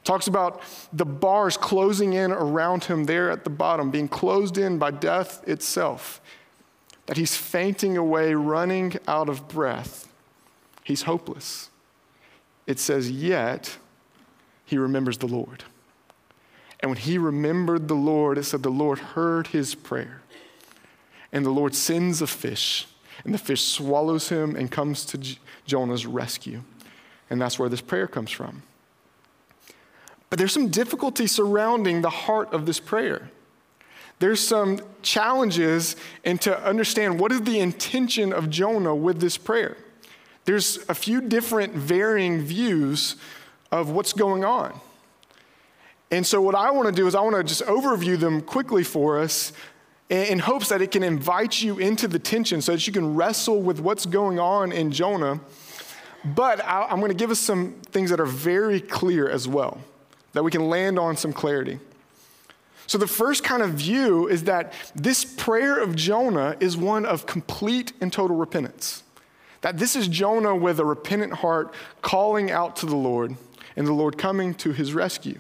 Talks 0.04 0.27
about 0.27 0.62
the 0.94 1.06
bars 1.06 1.58
closing 1.58 2.13
in 2.13 2.32
around 2.32 2.84
him 2.84 3.06
there 3.06 3.32
at 3.32 3.44
the 3.44 3.50
bottom, 3.50 3.89
being 3.89 4.08
closed 4.08 4.58
in 4.58 4.77
by 4.77 4.92
death 4.92 5.48
itself. 5.48 6.22
That 7.08 7.18
he's 7.18 7.36
fainting 7.36 7.98
away, 7.98 8.34
running 8.36 8.98
out 9.08 9.30
of 9.30 9.48
breath. 9.48 10.08
He's 10.84 11.04
hopeless. 11.04 11.70
It 12.68 12.80
says, 12.80 13.10
yet 13.10 13.77
he 14.65 14.77
remembers 14.77 15.18
the 15.18 15.27
Lord. 15.27 15.63
And 16.80 16.92
when 16.92 17.00
he 17.00 17.18
remembered 17.18 17.88
the 17.88 17.96
Lord, 17.96 18.38
it 18.38 18.44
said 18.44 18.62
the 18.62 18.70
Lord 18.70 19.00
heard 19.00 19.48
his 19.48 19.74
prayer. 19.74 20.22
And 21.32 21.44
the 21.44 21.51
Lord 21.51 21.74
sends 21.74 22.22
a 22.22 22.27
fish, 22.27 22.88
and 23.24 23.34
the 23.34 23.39
fish 23.39 23.63
swallows 23.63 24.30
him 24.30 24.56
and 24.56 24.72
comes 24.72 25.04
to 25.06 25.38
Jonah's 25.65 26.06
rescue. 26.06 26.62
And 27.29 27.41
that's 27.41 27.58
where 27.58 27.70
this 27.70 27.82
prayer 27.82 28.08
comes 28.08 28.32
from. 28.32 28.63
But 30.29 30.39
there's 30.39 30.53
some 30.53 30.70
difficulty 30.70 31.27
surrounding 31.27 32.01
the 32.01 32.10
heart 32.10 32.53
of 32.53 32.65
this 32.65 32.79
prayer. 32.79 33.29
There's 34.20 34.39
some 34.39 34.79
challenges 35.01 35.96
and 36.24 36.39
to 36.41 36.58
understand 36.65 37.20
what 37.20 37.32
is 37.32 37.41
the 37.41 37.60
intention 37.60 38.32
of 38.32 38.50
Jonah 38.50 38.96
with 38.96 39.20
this 39.20 39.38
prayer. 39.38 39.77
There's 40.46 40.88
a 40.89 40.94
few 40.94 41.22
different 41.22 41.74
varying 41.74 42.41
views 42.41 43.15
of 43.72 43.89
what's 43.89 44.13
going 44.13 44.46
on. 44.46 44.79
And 46.12 46.25
so, 46.25 46.39
what 46.39 46.55
I 46.55 46.72
want 46.72 46.88
to 46.88 46.94
do 46.94 47.08
is, 47.08 47.15
I 47.15 47.22
want 47.22 47.36
to 47.36 47.44
just 47.44 47.63
overview 47.63 48.17
them 48.17 48.41
quickly 48.41 48.84
for 48.84 49.20
us 49.20 49.51
in 50.10 50.38
hopes 50.38 50.70
that 50.70 50.82
it 50.82 50.91
can 50.91 51.01
invite 51.01 51.62
you 51.62 51.79
into 51.79 52.08
the 52.08 52.20
tension 52.20 52.62
so 52.62 52.74
that 52.74 52.86
you 52.86 52.94
can 52.94 53.15
wrestle 53.15 53.62
with 53.62 53.79
what's 53.79 54.05
going 54.05 54.39
on 54.39 54.72
in 54.72 54.91
Jonah. 54.91 55.39
But 56.34 56.65
I'm 56.65 57.00
going 57.00 57.12
to 57.12 57.17
give 57.17 57.29
us 57.29 57.39
some 57.39 57.75
things 57.86 58.10
that 58.10 58.20
are 58.20 58.25
very 58.25 58.82
clear 58.82 59.29
as 59.29 59.48
well, 59.48 59.79
that 60.34 60.44
we 60.44 60.50
can 60.50 60.70
land 60.70 60.98
on 60.98 61.17
some 61.17 61.32
clarity. 61.32 61.79
So, 62.88 62.98
the 62.98 63.08
first 63.08 63.44
kind 63.44 63.63
of 63.63 63.72
view 63.72 64.27
is 64.27 64.44
that 64.44 64.74
this 64.96 65.25
prayer 65.25 65.79
of 65.79 65.96
Jonah 65.96 66.55
is 66.60 66.77
one 66.77 67.05
of 67.05 67.25
complete 67.25 67.94
and 68.00 68.13
total 68.13 68.36
repentance. 68.38 69.03
That 69.62 69.77
this 69.77 69.96
is 69.96 70.08
Jonah 70.08 70.55
with 70.55 70.79
a 70.79 70.86
repentant 70.86 71.34
heart 71.34 71.74
calling 72.01 72.51
out 72.51 72.75
to 72.77 72.86
the 72.86 72.96
Lord 72.96 73.36
and 73.75 73.88
the 73.88 73.94
Lord 73.94 74.17
coming 74.17 74.53
to 74.55 74.72
his 74.72 74.94
rescue. 74.94 75.39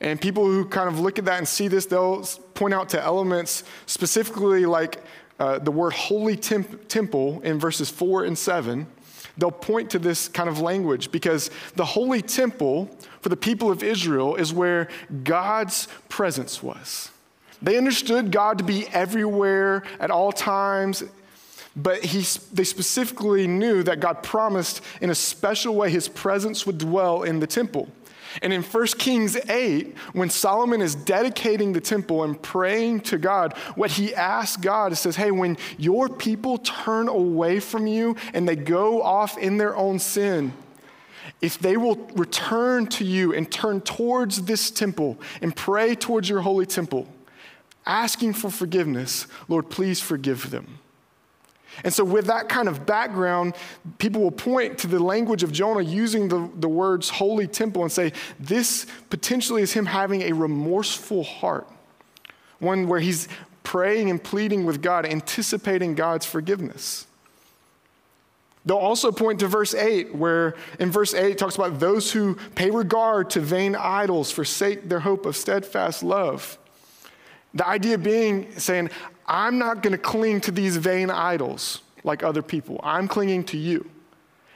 And 0.00 0.20
people 0.20 0.44
who 0.44 0.64
kind 0.64 0.88
of 0.88 1.00
look 1.00 1.18
at 1.18 1.24
that 1.26 1.38
and 1.38 1.48
see 1.48 1.68
this, 1.68 1.86
they'll 1.86 2.24
point 2.54 2.72
out 2.72 2.90
to 2.90 3.02
elements 3.02 3.64
specifically 3.86 4.64
like 4.66 5.02
uh, 5.38 5.58
the 5.58 5.70
word 5.70 5.92
holy 5.92 6.36
temp- 6.36 6.88
temple 6.88 7.40
in 7.42 7.58
verses 7.58 7.90
4 7.90 8.24
and 8.24 8.36
7. 8.36 8.86
They'll 9.40 9.50
point 9.50 9.90
to 9.90 9.98
this 9.98 10.28
kind 10.28 10.48
of 10.48 10.60
language 10.60 11.10
because 11.10 11.50
the 11.74 11.84
holy 11.84 12.20
temple 12.20 12.90
for 13.22 13.30
the 13.30 13.36
people 13.36 13.70
of 13.70 13.82
Israel 13.82 14.36
is 14.36 14.52
where 14.52 14.88
God's 15.24 15.88
presence 16.10 16.62
was. 16.62 17.10
They 17.62 17.78
understood 17.78 18.32
God 18.32 18.58
to 18.58 18.64
be 18.64 18.86
everywhere 18.88 19.82
at 19.98 20.10
all 20.10 20.30
times, 20.30 21.02
but 21.74 22.04
he, 22.04 22.20
they 22.52 22.64
specifically 22.64 23.46
knew 23.46 23.82
that 23.82 24.00
God 24.00 24.22
promised 24.22 24.82
in 25.00 25.08
a 25.08 25.14
special 25.14 25.74
way 25.74 25.90
his 25.90 26.06
presence 26.06 26.66
would 26.66 26.78
dwell 26.78 27.22
in 27.22 27.40
the 27.40 27.46
temple. 27.46 27.88
And 28.42 28.52
in 28.52 28.62
1 28.62 28.86
Kings 28.98 29.36
8, 29.48 29.96
when 30.12 30.30
Solomon 30.30 30.80
is 30.80 30.94
dedicating 30.94 31.72
the 31.72 31.80
temple 31.80 32.22
and 32.22 32.40
praying 32.40 33.00
to 33.00 33.18
God, 33.18 33.56
what 33.74 33.90
he 33.90 34.14
asks 34.14 34.56
God 34.56 34.92
is 34.92 35.00
says, 35.00 35.16
Hey, 35.16 35.30
when 35.30 35.56
your 35.78 36.08
people 36.08 36.58
turn 36.58 37.08
away 37.08 37.60
from 37.60 37.86
you 37.86 38.16
and 38.32 38.48
they 38.48 38.56
go 38.56 39.02
off 39.02 39.36
in 39.36 39.56
their 39.56 39.76
own 39.76 39.98
sin, 39.98 40.52
if 41.40 41.58
they 41.58 41.76
will 41.76 41.96
return 42.14 42.86
to 42.86 43.04
you 43.04 43.34
and 43.34 43.50
turn 43.50 43.80
towards 43.80 44.42
this 44.42 44.70
temple 44.70 45.18
and 45.40 45.54
pray 45.54 45.94
towards 45.94 46.28
your 46.28 46.40
holy 46.40 46.66
temple, 46.66 47.08
asking 47.86 48.34
for 48.34 48.50
forgiveness, 48.50 49.26
Lord, 49.48 49.70
please 49.70 50.00
forgive 50.00 50.50
them. 50.50 50.78
And 51.84 51.92
so, 51.92 52.04
with 52.04 52.26
that 52.26 52.48
kind 52.48 52.68
of 52.68 52.86
background, 52.86 53.54
people 53.98 54.22
will 54.22 54.30
point 54.30 54.78
to 54.78 54.86
the 54.86 54.98
language 54.98 55.42
of 55.42 55.52
Jonah 55.52 55.82
using 55.82 56.28
the, 56.28 56.50
the 56.56 56.68
words 56.68 57.08
holy 57.08 57.46
temple 57.46 57.82
and 57.82 57.90
say, 57.90 58.12
this 58.38 58.86
potentially 59.08 59.62
is 59.62 59.72
him 59.72 59.86
having 59.86 60.22
a 60.22 60.32
remorseful 60.32 61.24
heart, 61.24 61.68
one 62.58 62.86
where 62.86 63.00
he's 63.00 63.28
praying 63.62 64.10
and 64.10 64.22
pleading 64.22 64.66
with 64.66 64.82
God, 64.82 65.06
anticipating 65.06 65.94
God's 65.94 66.26
forgiveness. 66.26 67.06
They'll 68.64 68.76
also 68.76 69.10
point 69.10 69.40
to 69.40 69.48
verse 69.48 69.74
8, 69.74 70.14
where 70.14 70.54
in 70.78 70.90
verse 70.90 71.14
8 71.14 71.30
it 71.32 71.38
talks 71.38 71.56
about 71.56 71.80
those 71.80 72.12
who 72.12 72.34
pay 72.54 72.70
regard 72.70 73.30
to 73.30 73.40
vain 73.40 73.74
idols, 73.74 74.30
forsake 74.30 74.88
their 74.88 75.00
hope 75.00 75.24
of 75.24 75.36
steadfast 75.36 76.02
love. 76.02 76.58
The 77.54 77.66
idea 77.66 77.96
being 77.96 78.58
saying, 78.58 78.90
I'm 79.30 79.58
not 79.58 79.82
going 79.82 79.92
to 79.92 79.98
cling 79.98 80.40
to 80.42 80.50
these 80.50 80.76
vain 80.76 81.08
idols 81.08 81.82
like 82.02 82.24
other 82.24 82.42
people. 82.42 82.80
I'm 82.82 83.06
clinging 83.06 83.44
to 83.44 83.56
you. 83.56 83.88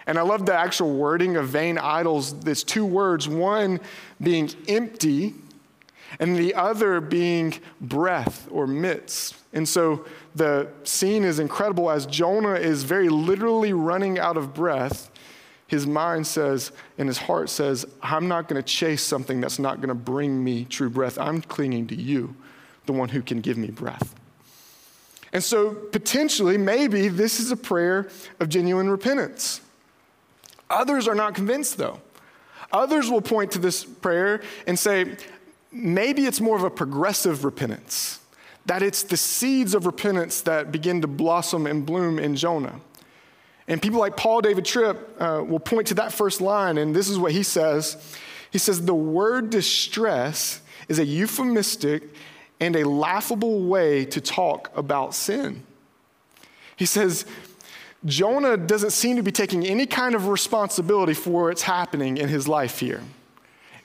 And 0.07 0.19
I 0.19 0.23
love 0.23 0.45
the 0.45 0.54
actual 0.54 0.93
wording 0.93 1.37
of 1.37 1.49
vain 1.49 1.78
idols. 1.78 2.38
There's 2.40 2.64
two 2.64 2.85
words 2.85 3.28
one 3.28 3.78
being 4.21 4.50
empty, 4.66 5.35
and 6.19 6.37
the 6.37 6.54
other 6.54 7.00
being 7.00 7.54
breath 7.81 8.49
or 8.50 8.66
midst. 8.66 9.37
And 9.52 9.69
so 9.69 10.04
the 10.35 10.69
scene 10.83 11.23
is 11.23 11.38
incredible 11.38 11.88
as 11.88 12.04
Jonah 12.04 12.54
is 12.54 12.83
very 12.83 13.09
literally 13.09 13.73
running 13.73 14.19
out 14.19 14.37
of 14.37 14.52
breath. 14.52 15.09
His 15.69 15.87
mind 15.87 16.26
says, 16.26 16.73
and 16.99 17.09
his 17.09 17.19
heart 17.19 17.49
says, 17.49 17.87
I'm 18.02 18.26
not 18.26 18.49
going 18.49 18.61
to 18.61 18.69
chase 18.69 19.02
something 19.02 19.40
that's 19.40 19.61
not 19.61 19.76
going 19.76 19.88
to 19.88 19.95
bring 19.95 20.43
me 20.43 20.64
true 20.64 20.90
breath. 20.90 21.16
I'm 21.16 21.40
clinging 21.40 21.87
to 21.88 21.95
you, 21.95 22.35
the 22.87 22.93
one 22.93 23.09
who 23.09 23.23
can 23.23 23.40
give 23.40 23.57
me 23.57 23.69
breath. 23.71 24.14
And 25.34 25.42
so, 25.42 25.74
potentially, 25.74 26.56
maybe 26.56 27.08
this 27.08 27.40
is 27.40 27.50
a 27.50 27.56
prayer 27.56 28.08
of 28.38 28.48
genuine 28.48 28.88
repentance. 28.88 29.60
Others 30.70 31.08
are 31.08 31.14
not 31.16 31.34
convinced, 31.34 31.76
though. 31.76 32.00
Others 32.72 33.10
will 33.10 33.20
point 33.20 33.50
to 33.52 33.58
this 33.58 33.84
prayer 33.84 34.42
and 34.66 34.78
say, 34.78 35.16
maybe 35.72 36.26
it's 36.26 36.40
more 36.40 36.56
of 36.56 36.62
a 36.62 36.70
progressive 36.70 37.44
repentance, 37.44 38.20
that 38.66 38.80
it's 38.80 39.02
the 39.02 39.16
seeds 39.16 39.74
of 39.74 39.86
repentance 39.86 40.40
that 40.42 40.70
begin 40.70 41.00
to 41.02 41.08
blossom 41.08 41.66
and 41.66 41.84
bloom 41.84 42.20
in 42.20 42.36
Jonah. 42.36 42.80
And 43.66 43.82
people 43.82 43.98
like 43.98 44.16
Paul 44.16 44.40
David 44.40 44.64
Tripp 44.64 45.20
uh, 45.20 45.42
will 45.44 45.60
point 45.60 45.88
to 45.88 45.94
that 45.94 46.12
first 46.12 46.40
line, 46.40 46.78
and 46.78 46.94
this 46.94 47.08
is 47.08 47.18
what 47.18 47.32
he 47.32 47.42
says. 47.42 48.16
He 48.52 48.58
says, 48.58 48.84
The 48.84 48.94
word 48.94 49.50
distress 49.50 50.60
is 50.88 51.00
a 51.00 51.04
euphemistic 51.04 52.04
and 52.61 52.76
a 52.76 52.88
laughable 52.88 53.64
way 53.64 54.04
to 54.06 54.20
talk 54.20 54.70
about 54.76 55.14
sin. 55.14 55.62
He 56.76 56.87
says, 56.87 57.26
Jonah 58.04 58.56
doesn't 58.56 58.90
seem 58.90 59.16
to 59.16 59.23
be 59.23 59.32
taking 59.32 59.64
any 59.64 59.87
kind 59.87 60.14
of 60.14 60.28
responsibility 60.28 61.14
for 61.14 61.44
what's 61.44 61.62
happening 61.62 62.18
in 62.18 62.28
his 62.28 62.46
life 62.46 62.78
here. 62.78 63.00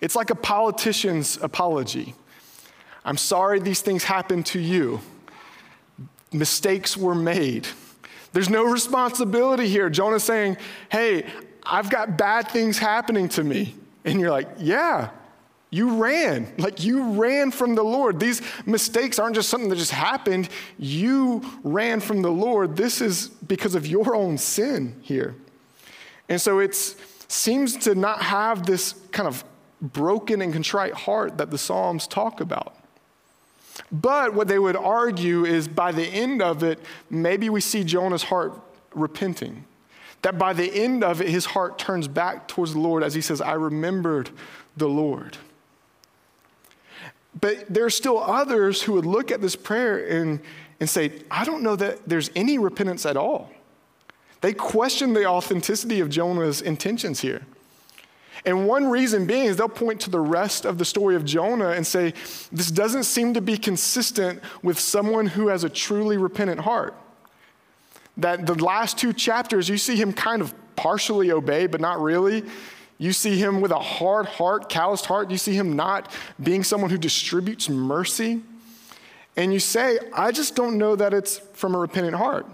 It's 0.02 0.16
like 0.16 0.30
a 0.30 0.36
politician's 0.36 1.38
apology. 1.38 2.16
I'm 3.06 3.18
sorry 3.18 3.60
these 3.60 3.82
things 3.82 4.04
happened 4.04 4.46
to 4.48 4.60
you. 4.60 5.02
Mistakes 6.32 6.96
were 6.96 7.16
made. 7.16 7.68
There's 8.34 8.50
no 8.50 8.64
responsibility 8.64 9.68
here. 9.68 9.90
Jonah's 9.90 10.24
saying, 10.24 10.58
Hey, 10.92 11.26
I've 11.64 11.90
got 11.90 12.18
bad 12.18 12.50
things 12.50 12.78
happening 12.78 13.30
to 13.30 13.44
me. 13.44 13.76
And 14.06 14.20
you're 14.20 14.32
like, 14.32 14.50
Yeah, 14.60 15.10
you 15.72 16.02
ran. 16.02 16.52
Like 16.58 16.84
you 16.84 17.12
ran 17.12 17.52
from 17.52 17.76
the 17.76 17.84
Lord. 17.84 18.20
These 18.20 18.42
mistakes 18.66 19.20
aren't 19.20 19.36
just 19.36 19.50
something 19.50 19.70
that 19.70 19.76
just 19.76 19.92
happened. 19.92 20.50
You 20.78 21.44
ran 21.64 22.00
from 22.00 22.22
the 22.22 22.32
Lord. 22.32 22.76
This 22.76 23.02
is 23.02 23.28
because 23.28 23.76
of 23.76 23.86
your 23.86 24.16
own 24.16 24.38
sin 24.38 24.96
here. 25.02 25.36
And 26.28 26.42
so 26.42 26.60
it 26.60 26.76
seems 26.76 27.78
to 27.78 27.94
not 27.94 28.24
have 28.24 28.66
this 28.66 28.94
kind 29.12 29.28
of 29.28 29.44
broken 29.82 30.42
and 30.42 30.52
contrite 30.52 30.94
heart 30.94 31.38
that 31.38 31.52
the 31.52 31.58
Psalms 31.58 32.08
talk 32.08 32.42
about. 32.42 32.76
But 33.92 34.34
what 34.34 34.48
they 34.48 34.60
would 34.60 34.76
argue 34.76 35.46
is 35.46 35.68
by 35.68 35.92
the 35.92 36.06
end 36.06 36.42
of 36.42 36.64
it, 36.64 36.80
maybe 37.10 37.50
we 37.50 37.62
see 37.62 37.84
Jonah's 37.84 38.24
heart 38.24 38.54
repenting. 38.94 39.66
That 40.22 40.38
by 40.38 40.54
the 40.54 40.70
end 40.74 41.04
of 41.04 41.22
it, 41.22 41.30
his 41.30 41.46
heart 41.46 41.80
turns 41.80 42.08
back 42.08 42.48
towards 42.48 42.74
the 42.74 42.80
Lord 42.80 43.04
as 43.04 43.14
he 43.14 43.22
says, 43.22 43.40
I 43.40 43.54
remembered 43.54 44.32
the 44.76 44.90
Lord. 44.90 45.38
But 47.42 47.66
there 47.70 47.86
are 47.86 47.90
still 47.90 48.20
others 48.20 48.82
who 48.82 48.94
would 48.94 49.06
look 49.06 49.32
at 49.32 49.42
this 49.42 49.56
prayer 49.56 50.06
and, 50.08 50.40
and 50.80 50.90
say, 50.90 51.12
I 51.32 51.46
don't 51.46 51.64
know 51.64 51.76
that 51.76 52.08
there's 52.08 52.30
any 52.36 52.58
repentance 52.58 53.06
at 53.06 53.18
all. 53.18 53.52
They 54.42 54.54
question 54.54 55.14
the 55.14 55.26
authenticity 55.26 56.00
of 56.00 56.10
Jonah's 56.10 56.62
intentions 56.62 57.20
here. 57.20 57.46
And 58.46 58.68
one 58.68 58.88
reason 58.88 59.26
being 59.26 59.46
is 59.46 59.58
they'll 59.58 59.68
point 59.68 60.00
to 60.02 60.10
the 60.10 60.20
rest 60.20 60.66
of 60.66 60.78
the 60.78 60.86
story 60.86 61.16
of 61.16 61.26
Jonah 61.26 61.72
and 61.72 61.86
say, 61.86 62.14
this 62.52 62.72
doesn't 62.72 63.04
seem 63.04 63.34
to 63.34 63.42
be 63.42 63.58
consistent 63.58 64.42
with 64.64 64.80
someone 64.80 65.28
who 65.28 65.50
has 65.50 65.66
a 65.66 65.70
truly 65.70 66.18
repentant 66.18 66.62
heart. 66.62 66.96
That 68.16 68.46
the 68.46 68.56
last 68.56 68.98
two 68.98 69.12
chapters, 69.12 69.68
you 69.68 69.78
see 69.78 69.98
him 69.98 70.14
kind 70.14 70.42
of 70.42 70.54
partially 70.76 71.32
obey, 71.32 71.68
but 71.68 71.82
not 71.82 72.02
really. 72.02 72.44
You 73.00 73.14
see 73.14 73.38
him 73.38 73.62
with 73.62 73.72
a 73.72 73.80
hard 73.80 74.28
heart, 74.28 74.70
calloused 74.70 75.06
heart. 75.06 75.32
You 75.32 75.38
see 75.38 75.56
him 75.56 75.76
not 75.76 76.12
being 76.44 76.64
someone 76.64 76.92
who 76.92 76.98
distributes 76.98 77.70
mercy. 77.70 78.42
And 79.38 79.54
you 79.54 79.60
say, 79.60 80.00
I 80.14 80.32
just 80.32 80.54
don't 80.54 80.78
know 80.78 80.98
that 80.98 81.14
it's 81.14 81.40
from 81.54 81.74
a 81.74 81.80
repentant 81.80 82.18
heart. 82.18 82.46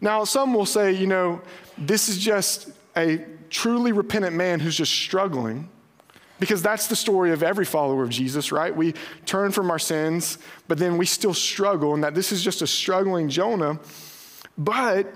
Now, 0.00 0.22
some 0.24 0.54
will 0.54 0.64
say, 0.64 0.92
you 0.92 1.08
know, 1.08 1.42
this 1.76 2.08
is 2.08 2.18
just 2.18 2.70
a 2.96 3.24
truly 3.50 3.90
repentant 3.90 4.36
man 4.36 4.60
who's 4.60 4.76
just 4.76 4.92
struggling. 4.92 5.68
Because 6.38 6.62
that's 6.62 6.86
the 6.86 6.96
story 6.96 7.32
of 7.32 7.42
every 7.42 7.64
follower 7.64 8.02
of 8.02 8.10
Jesus, 8.10 8.50
right? 8.50 8.74
We 8.74 8.94
turn 9.26 9.52
from 9.52 9.70
our 9.70 9.78
sins, 9.78 10.38
but 10.66 10.78
then 10.78 10.98
we 10.98 11.06
still 11.06 11.34
struggle, 11.34 11.94
and 11.94 12.02
that 12.02 12.14
this 12.14 12.32
is 12.32 12.42
just 12.42 12.62
a 12.62 12.66
struggling 12.66 13.28
Jonah. 13.28 13.78
But 14.58 15.12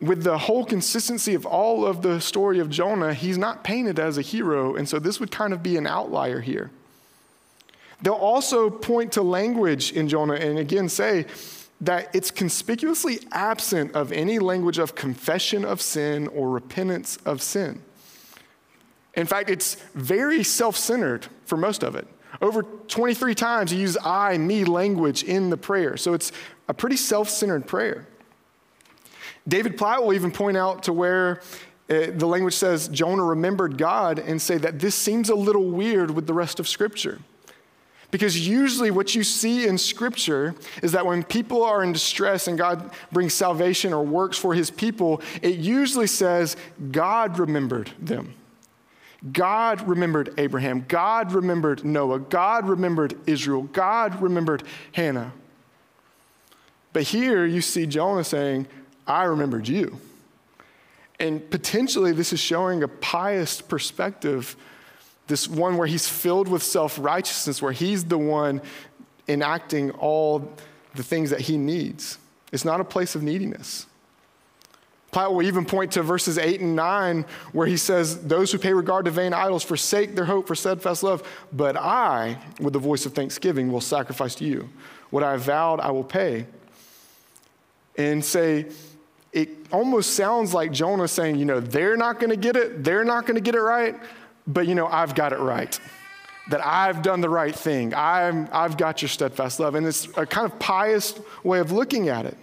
with 0.00 0.22
the 0.22 0.38
whole 0.38 0.64
consistency 0.64 1.34
of 1.34 1.44
all 1.44 1.86
of 1.86 2.02
the 2.02 2.20
story 2.20 2.58
of 2.58 2.70
Jonah, 2.70 3.12
he's 3.12 3.36
not 3.36 3.64
painted 3.64 3.98
as 3.98 4.16
a 4.16 4.22
hero, 4.22 4.74
and 4.74 4.88
so 4.88 4.98
this 4.98 5.20
would 5.20 5.30
kind 5.30 5.52
of 5.52 5.62
be 5.62 5.76
an 5.76 5.86
outlier 5.86 6.40
here. 6.40 6.70
They'll 8.02 8.14
also 8.14 8.70
point 8.70 9.12
to 9.12 9.22
language 9.22 9.92
in 9.92 10.08
Jonah 10.08 10.34
and 10.34 10.58
again 10.58 10.88
say, 10.88 11.26
that 11.80 12.14
it's 12.14 12.30
conspicuously 12.30 13.20
absent 13.32 13.92
of 13.94 14.12
any 14.12 14.38
language 14.38 14.78
of 14.78 14.94
confession 14.94 15.64
of 15.64 15.80
sin 15.80 16.28
or 16.28 16.50
repentance 16.50 17.16
of 17.24 17.40
sin. 17.40 17.80
In 19.14 19.26
fact, 19.26 19.50
it's 19.50 19.76
very 19.94 20.42
self 20.42 20.76
centered 20.76 21.26
for 21.46 21.56
most 21.56 21.82
of 21.82 21.96
it. 21.96 22.06
Over 22.40 22.62
23 22.62 23.34
times, 23.34 23.70
he 23.70 23.78
uses 23.78 23.98
I, 24.04 24.38
me 24.38 24.64
language 24.64 25.24
in 25.24 25.50
the 25.50 25.56
prayer. 25.56 25.96
So 25.96 26.14
it's 26.14 26.32
a 26.68 26.74
pretty 26.74 26.96
self 26.96 27.28
centered 27.28 27.66
prayer. 27.66 28.06
David 29.46 29.76
Platt 29.76 30.02
will 30.02 30.12
even 30.12 30.30
point 30.30 30.56
out 30.56 30.84
to 30.84 30.92
where 30.92 31.40
uh, 31.88 32.06
the 32.12 32.26
language 32.26 32.54
says 32.54 32.88
Jonah 32.88 33.24
remembered 33.24 33.76
God 33.76 34.18
and 34.18 34.40
say 34.40 34.58
that 34.58 34.78
this 34.78 34.94
seems 34.94 35.28
a 35.28 35.34
little 35.34 35.68
weird 35.68 36.10
with 36.10 36.26
the 36.26 36.34
rest 36.34 36.60
of 36.60 36.68
Scripture. 36.68 37.18
Because 38.10 38.46
usually, 38.46 38.90
what 38.90 39.14
you 39.14 39.22
see 39.22 39.66
in 39.68 39.78
Scripture 39.78 40.54
is 40.82 40.92
that 40.92 41.06
when 41.06 41.22
people 41.22 41.62
are 41.62 41.82
in 41.82 41.92
distress 41.92 42.48
and 42.48 42.58
God 42.58 42.90
brings 43.12 43.34
salvation 43.34 43.92
or 43.92 44.04
works 44.04 44.36
for 44.36 44.52
his 44.52 44.70
people, 44.70 45.22
it 45.42 45.56
usually 45.58 46.08
says 46.08 46.56
God 46.90 47.38
remembered 47.38 47.92
them. 48.00 48.34
God 49.32 49.86
remembered 49.86 50.34
Abraham. 50.38 50.84
God 50.88 51.32
remembered 51.32 51.84
Noah. 51.84 52.18
God 52.18 52.68
remembered 52.68 53.16
Israel. 53.26 53.64
God 53.64 54.20
remembered 54.20 54.64
Hannah. 54.92 55.32
But 56.92 57.04
here 57.04 57.44
you 57.46 57.60
see 57.60 57.86
Jonah 57.86 58.24
saying, 58.24 58.66
I 59.10 59.24
remembered 59.24 59.66
you. 59.66 59.98
And 61.18 61.50
potentially, 61.50 62.12
this 62.12 62.32
is 62.32 62.40
showing 62.40 62.82
a 62.82 62.88
pious 62.88 63.60
perspective 63.60 64.56
this 65.26 65.48
one 65.48 65.76
where 65.76 65.86
he's 65.86 66.08
filled 66.08 66.48
with 66.48 66.62
self 66.62 66.98
righteousness, 66.98 67.60
where 67.60 67.72
he's 67.72 68.04
the 68.04 68.18
one 68.18 68.62
enacting 69.28 69.90
all 69.92 70.52
the 70.94 71.02
things 71.02 71.30
that 71.30 71.40
he 71.40 71.56
needs. 71.56 72.18
It's 72.52 72.64
not 72.64 72.80
a 72.80 72.84
place 72.84 73.14
of 73.14 73.22
neediness. 73.22 73.86
Platt 75.12 75.32
will 75.32 75.42
even 75.42 75.64
point 75.64 75.92
to 75.92 76.02
verses 76.02 76.38
8 76.38 76.60
and 76.60 76.76
9 76.76 77.24
where 77.52 77.66
he 77.66 77.76
says, 77.76 78.22
Those 78.22 78.52
who 78.52 78.58
pay 78.58 78.72
regard 78.72 79.06
to 79.06 79.10
vain 79.10 79.32
idols 79.32 79.64
forsake 79.64 80.14
their 80.14 80.24
hope 80.24 80.46
for 80.46 80.54
steadfast 80.54 81.02
love, 81.02 81.22
but 81.52 81.76
I, 81.76 82.38
with 82.60 82.72
the 82.72 82.78
voice 82.78 83.06
of 83.06 83.12
thanksgiving, 83.12 83.72
will 83.72 83.80
sacrifice 83.80 84.36
to 84.36 84.44
you. 84.44 84.68
What 85.10 85.24
I 85.24 85.36
vowed, 85.36 85.80
I 85.80 85.90
will 85.90 86.04
pay. 86.04 86.46
And 87.96 88.24
say, 88.24 88.66
it 89.32 89.48
almost 89.70 90.14
sounds 90.14 90.52
like 90.52 90.72
Jonah 90.72 91.08
saying, 91.08 91.36
You 91.36 91.44
know, 91.44 91.60
they're 91.60 91.96
not 91.96 92.18
going 92.18 92.30
to 92.30 92.36
get 92.36 92.56
it, 92.56 92.82
they're 92.84 93.04
not 93.04 93.26
going 93.26 93.36
to 93.36 93.40
get 93.40 93.54
it 93.54 93.60
right 93.60 93.94
but 94.52 94.66
you 94.66 94.74
know, 94.74 94.86
I've 94.86 95.14
got 95.14 95.32
it 95.32 95.38
right. 95.38 95.78
That 96.50 96.64
I've 96.64 97.02
done 97.02 97.20
the 97.20 97.28
right 97.28 97.54
thing. 97.54 97.94
I'm, 97.94 98.48
I've 98.52 98.76
got 98.76 99.02
your 99.02 99.08
steadfast 99.08 99.60
love. 99.60 99.74
And 99.74 99.86
it's 99.86 100.08
a 100.16 100.26
kind 100.26 100.50
of 100.50 100.58
pious 100.58 101.14
way 101.44 101.60
of 101.60 101.70
looking 101.70 102.08
at 102.08 102.26
it. 102.26 102.36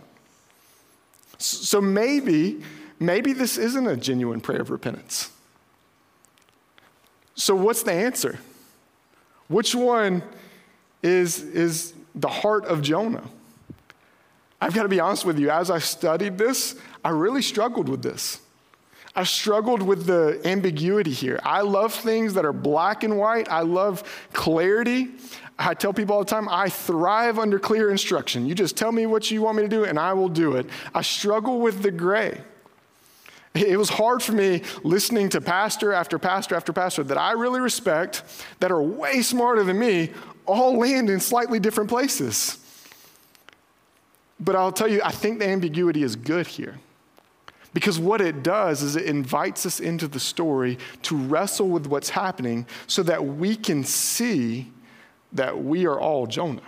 So 1.37 1.81
maybe, 1.81 2.63
maybe 2.99 3.33
this 3.33 3.57
isn't 3.57 3.85
a 3.85 3.97
genuine 3.97 4.39
prayer 4.39 4.61
of 4.61 4.69
repentance. 4.69 5.29
So 7.35 7.53
what's 7.55 7.83
the 7.83 7.91
answer? 7.91 8.39
Which 9.49 9.75
one 9.75 10.23
is, 11.03 11.43
is 11.43 11.93
the 12.15 12.29
heart 12.29 12.65
of 12.65 12.81
Jonah? 12.81 13.23
I've 14.59 14.73
got 14.73 14.83
to 14.83 14.89
be 14.89 14.99
honest 14.99 15.25
with 15.25 15.37
you, 15.37 15.49
as 15.49 15.69
I 15.69 15.79
studied 15.79 16.37
this, 16.37 16.75
I 17.03 17.09
really 17.09 17.41
struggled 17.41 17.89
with 17.89 18.01
this. 18.01 18.41
I 19.15 19.23
struggled 19.23 19.81
with 19.81 20.05
the 20.05 20.39
ambiguity 20.45 21.11
here. 21.11 21.39
I 21.43 21.61
love 21.61 21.93
things 21.93 22.35
that 22.35 22.45
are 22.45 22.53
black 22.53 23.03
and 23.03 23.17
white. 23.17 23.49
I 23.49 23.61
love 23.61 24.03
clarity. 24.33 25.09
I 25.57 25.73
tell 25.73 25.91
people 25.91 26.15
all 26.15 26.23
the 26.23 26.29
time, 26.29 26.47
I 26.49 26.69
thrive 26.69 27.39
under 27.39 27.57
clear 27.57 27.89
instruction. 27.89 28.45
You 28.45 28.53
just 28.53 28.77
tell 28.77 28.91
me 28.91 29.07
what 29.07 29.31
you 29.31 29.41
want 29.41 29.57
me 29.57 29.63
to 29.63 29.69
do, 29.69 29.85
and 29.85 29.97
I 29.99 30.13
will 30.13 30.29
do 30.29 30.55
it. 30.55 30.67
I 30.93 31.01
struggle 31.01 31.59
with 31.59 31.81
the 31.81 31.89
gray. 31.89 32.41
It 33.55 33.77
was 33.77 33.89
hard 33.89 34.21
for 34.21 34.33
me 34.33 34.61
listening 34.83 35.29
to 35.29 35.41
pastor 35.41 35.93
after 35.93 36.19
pastor 36.19 36.53
after 36.53 36.71
pastor 36.71 37.03
that 37.05 37.17
I 37.17 37.31
really 37.31 37.59
respect, 37.59 38.21
that 38.59 38.71
are 38.71 38.81
way 38.81 39.23
smarter 39.23 39.63
than 39.63 39.79
me, 39.79 40.11
all 40.45 40.77
land 40.77 41.09
in 41.09 41.19
slightly 41.19 41.59
different 41.59 41.89
places. 41.89 42.59
But 44.39 44.55
I'll 44.55 44.71
tell 44.71 44.87
you, 44.87 45.01
I 45.03 45.11
think 45.11 45.39
the 45.39 45.47
ambiguity 45.47 46.03
is 46.03 46.15
good 46.15 46.47
here. 46.47 46.75
Because 47.73 47.99
what 47.99 48.21
it 48.21 48.43
does 48.43 48.81
is 48.81 48.95
it 48.95 49.05
invites 49.05 49.65
us 49.65 49.79
into 49.79 50.07
the 50.07 50.19
story 50.19 50.77
to 51.03 51.15
wrestle 51.15 51.67
with 51.67 51.85
what's 51.85 52.09
happening 52.09 52.65
so 52.87 53.03
that 53.03 53.23
we 53.23 53.55
can 53.55 53.83
see 53.83 54.71
that 55.33 55.63
we 55.63 55.85
are 55.85 55.99
all 55.99 56.25
Jonah. 56.25 56.61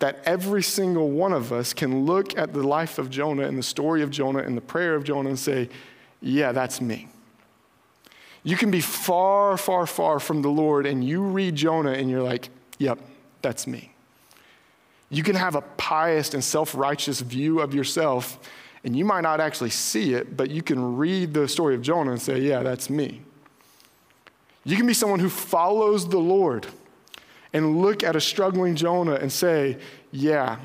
That 0.00 0.20
every 0.24 0.62
single 0.62 1.10
one 1.10 1.32
of 1.32 1.52
us 1.52 1.72
can 1.72 2.04
look 2.04 2.36
at 2.36 2.52
the 2.52 2.62
life 2.62 2.98
of 2.98 3.08
Jonah 3.08 3.44
and 3.44 3.56
the 3.56 3.62
story 3.62 4.02
of 4.02 4.10
Jonah 4.10 4.40
and 4.40 4.56
the 4.56 4.62
prayer 4.62 4.94
of 4.94 5.04
Jonah 5.04 5.30
and 5.30 5.38
say, 5.38 5.68
yeah, 6.20 6.52
that's 6.52 6.80
me. 6.80 7.08
You 8.42 8.56
can 8.56 8.70
be 8.70 8.80
far, 8.80 9.56
far, 9.56 9.86
far 9.86 10.18
from 10.18 10.42
the 10.42 10.50
Lord 10.50 10.84
and 10.84 11.04
you 11.04 11.22
read 11.22 11.54
Jonah 11.54 11.92
and 11.92 12.10
you're 12.10 12.22
like, 12.22 12.48
yep, 12.78 12.98
that's 13.40 13.66
me. 13.66 13.91
You 15.12 15.22
can 15.22 15.36
have 15.36 15.54
a 15.54 15.60
pious 15.60 16.34
and 16.34 16.42
self 16.42 16.74
righteous 16.74 17.20
view 17.20 17.60
of 17.60 17.74
yourself 17.74 18.38
and 18.84 18.96
you 18.96 19.04
might 19.04 19.20
not 19.20 19.40
actually 19.40 19.70
see 19.70 20.14
it, 20.14 20.36
but 20.36 20.50
you 20.50 20.62
can 20.62 20.96
read 20.96 21.32
the 21.34 21.46
story 21.46 21.74
of 21.74 21.82
Jonah 21.82 22.12
and 22.12 22.20
say, 22.20 22.40
yeah, 22.40 22.62
that's 22.62 22.90
me. 22.90 23.22
You 24.64 24.76
can 24.76 24.86
be 24.86 24.94
someone 24.94 25.20
who 25.20 25.28
follows 25.28 26.08
the 26.08 26.18
Lord 26.18 26.66
and 27.52 27.80
look 27.80 28.02
at 28.02 28.16
a 28.16 28.20
struggling 28.20 28.74
Jonah 28.74 29.14
and 29.14 29.30
say, 29.30 29.78
yeah, 30.10 30.58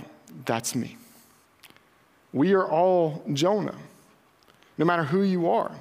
that's 0.45 0.75
me. 0.75 0.97
We 2.33 2.53
are 2.53 2.67
all 2.67 3.23
Jonah, 3.33 3.75
no 4.77 4.86
matter 4.86 5.03
who 5.03 5.21
you 5.21 5.49
are. 5.49 5.71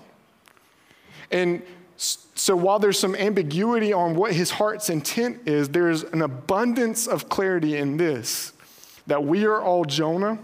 And 1.30 1.62
so 1.96 2.54
while 2.54 2.78
there's 2.78 2.98
some 2.98 3.14
ambiguity 3.14 3.92
on 3.92 4.14
what 4.14 4.32
his 4.32 4.50
heart's 4.50 4.90
intent 4.90 5.48
is, 5.48 5.70
there's 5.70 6.02
an 6.02 6.20
abundance 6.20 7.06
of 7.06 7.28
clarity 7.28 7.76
in 7.76 7.96
this 7.96 8.52
that 9.06 9.24
we 9.24 9.44
are 9.44 9.60
all 9.60 9.84
Jonah 9.84 10.38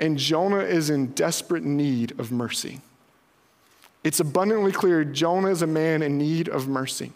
and 0.00 0.18
Jonah 0.18 0.60
is 0.60 0.90
in 0.90 1.08
desperate 1.08 1.64
need 1.64 2.18
of 2.18 2.32
mercy. 2.32 2.80
It's 4.02 4.20
abundantly 4.20 4.72
clear 4.72 5.04
Jonah 5.04 5.48
is 5.48 5.62
a 5.62 5.66
man 5.66 6.02
in 6.02 6.18
need 6.18 6.48
of 6.48 6.68
mercy. 6.68 7.12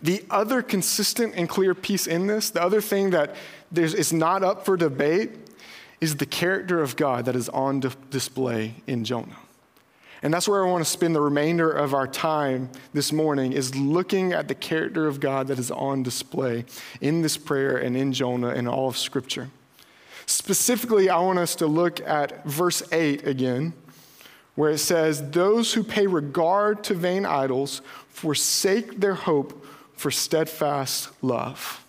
The 0.00 0.24
other 0.30 0.62
consistent 0.62 1.34
and 1.34 1.48
clear 1.48 1.74
piece 1.74 2.06
in 2.06 2.26
this, 2.26 2.50
the 2.50 2.62
other 2.62 2.80
thing 2.80 3.10
that 3.10 3.34
is 3.74 4.12
not 4.12 4.44
up 4.44 4.64
for 4.64 4.76
debate, 4.76 5.32
is 6.00 6.16
the 6.16 6.26
character 6.26 6.80
of 6.80 6.94
God 6.94 7.24
that 7.24 7.34
is 7.34 7.48
on 7.48 7.82
display 8.10 8.74
in 8.86 9.04
Jonah. 9.04 9.36
And 10.22 10.34
that's 10.34 10.48
where 10.48 10.64
I 10.66 10.70
want 10.70 10.84
to 10.84 10.90
spend 10.90 11.14
the 11.14 11.20
remainder 11.20 11.70
of 11.70 11.94
our 11.94 12.06
time 12.06 12.70
this 12.92 13.12
morning 13.12 13.52
is 13.52 13.74
looking 13.76 14.32
at 14.32 14.48
the 14.48 14.54
character 14.54 15.06
of 15.06 15.20
God 15.20 15.46
that 15.48 15.58
is 15.58 15.70
on 15.70 16.02
display 16.02 16.64
in 17.00 17.22
this 17.22 17.36
prayer 17.36 17.76
and 17.76 17.96
in 17.96 18.12
Jonah 18.12 18.48
and 18.48 18.68
all 18.68 18.88
of 18.88 18.96
Scripture. 18.96 19.48
Specifically, 20.26 21.08
I 21.08 21.20
want 21.20 21.38
us 21.38 21.54
to 21.56 21.66
look 21.66 22.00
at 22.00 22.44
verse 22.44 22.82
8 22.92 23.26
again, 23.26 23.72
where 24.56 24.70
it 24.70 24.78
says, 24.78 25.30
Those 25.30 25.72
who 25.72 25.84
pay 25.84 26.06
regard 26.06 26.82
to 26.84 26.94
vain 26.94 27.24
idols 27.24 27.80
forsake 28.08 29.00
their 29.00 29.14
hope 29.14 29.64
for 29.94 30.10
steadfast 30.10 31.10
love. 31.22 31.84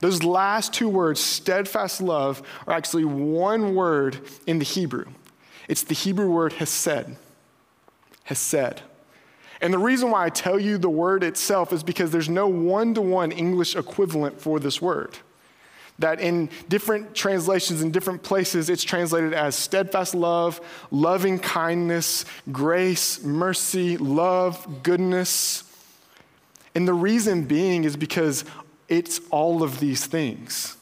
Those 0.00 0.22
last 0.24 0.72
two 0.72 0.88
words, 0.88 1.20
steadfast 1.20 2.00
love, 2.00 2.42
are 2.66 2.74
actually 2.74 3.04
one 3.04 3.74
word 3.74 4.20
in 4.46 4.58
the 4.58 4.64
Hebrew. 4.64 5.06
It's 5.68 5.84
the 5.84 5.94
Hebrew 5.94 6.30
word 6.30 6.54
hesed. 6.54 7.16
Hesed. 8.32 8.82
And 9.60 9.72
the 9.72 9.78
reason 9.78 10.10
why 10.10 10.24
I 10.24 10.28
tell 10.28 10.58
you 10.58 10.76
the 10.76 10.90
word 10.90 11.22
itself 11.22 11.72
is 11.72 11.84
because 11.84 12.10
there's 12.10 12.28
no 12.28 12.48
one 12.48 12.94
to 12.94 13.00
one 13.00 13.30
English 13.30 13.76
equivalent 13.76 14.40
for 14.40 14.58
this 14.58 14.82
word. 14.82 15.18
That 16.00 16.18
in 16.18 16.50
different 16.68 17.14
translations, 17.14 17.80
in 17.80 17.92
different 17.92 18.24
places, 18.24 18.68
it's 18.68 18.82
translated 18.82 19.34
as 19.34 19.54
steadfast 19.54 20.16
love, 20.16 20.60
loving 20.90 21.38
kindness, 21.38 22.24
grace, 22.50 23.22
mercy, 23.22 23.96
love, 23.98 24.82
goodness. 24.82 25.62
And 26.74 26.88
the 26.88 26.94
reason 26.94 27.44
being 27.44 27.84
is 27.84 27.96
because 27.96 28.44
it's 28.88 29.20
all 29.30 29.62
of 29.62 29.78
these 29.78 30.06
things. 30.06 30.76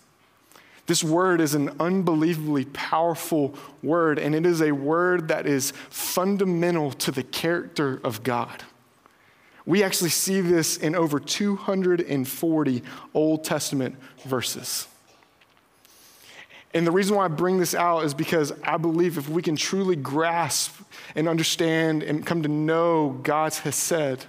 This 0.91 1.05
word 1.05 1.41
is 1.41 1.55
an 1.55 1.71
unbelievably 1.79 2.65
powerful 2.65 3.55
word, 3.81 4.19
and 4.19 4.35
it 4.35 4.45
is 4.45 4.61
a 4.61 4.73
word 4.73 5.29
that 5.29 5.47
is 5.47 5.73
fundamental 5.89 6.91
to 6.91 7.13
the 7.13 7.23
character 7.23 8.01
of 8.03 8.25
God. 8.25 8.65
We 9.65 9.85
actually 9.85 10.11
see 10.11 10.41
this 10.41 10.77
in 10.77 10.97
over 10.97 11.21
240 11.21 12.83
Old 13.15 13.45
Testament 13.45 13.95
verses. 14.25 14.89
And 16.75 16.85
the 16.85 16.91
reason 16.91 17.15
why 17.15 17.27
I 17.27 17.29
bring 17.29 17.59
this 17.59 17.77
out 17.77 18.05
is 18.05 18.13
because 18.13 18.53
I 18.65 18.77
believe 18.77 19.17
if 19.17 19.29
we 19.29 19.43
can 19.43 19.55
truly 19.55 19.95
grasp 19.95 20.75
and 21.15 21.29
understand 21.29 22.03
and 22.03 22.27
come 22.27 22.43
to 22.43 22.49
know 22.49 23.11
God's 23.23 23.61
Hesed, 23.61 24.27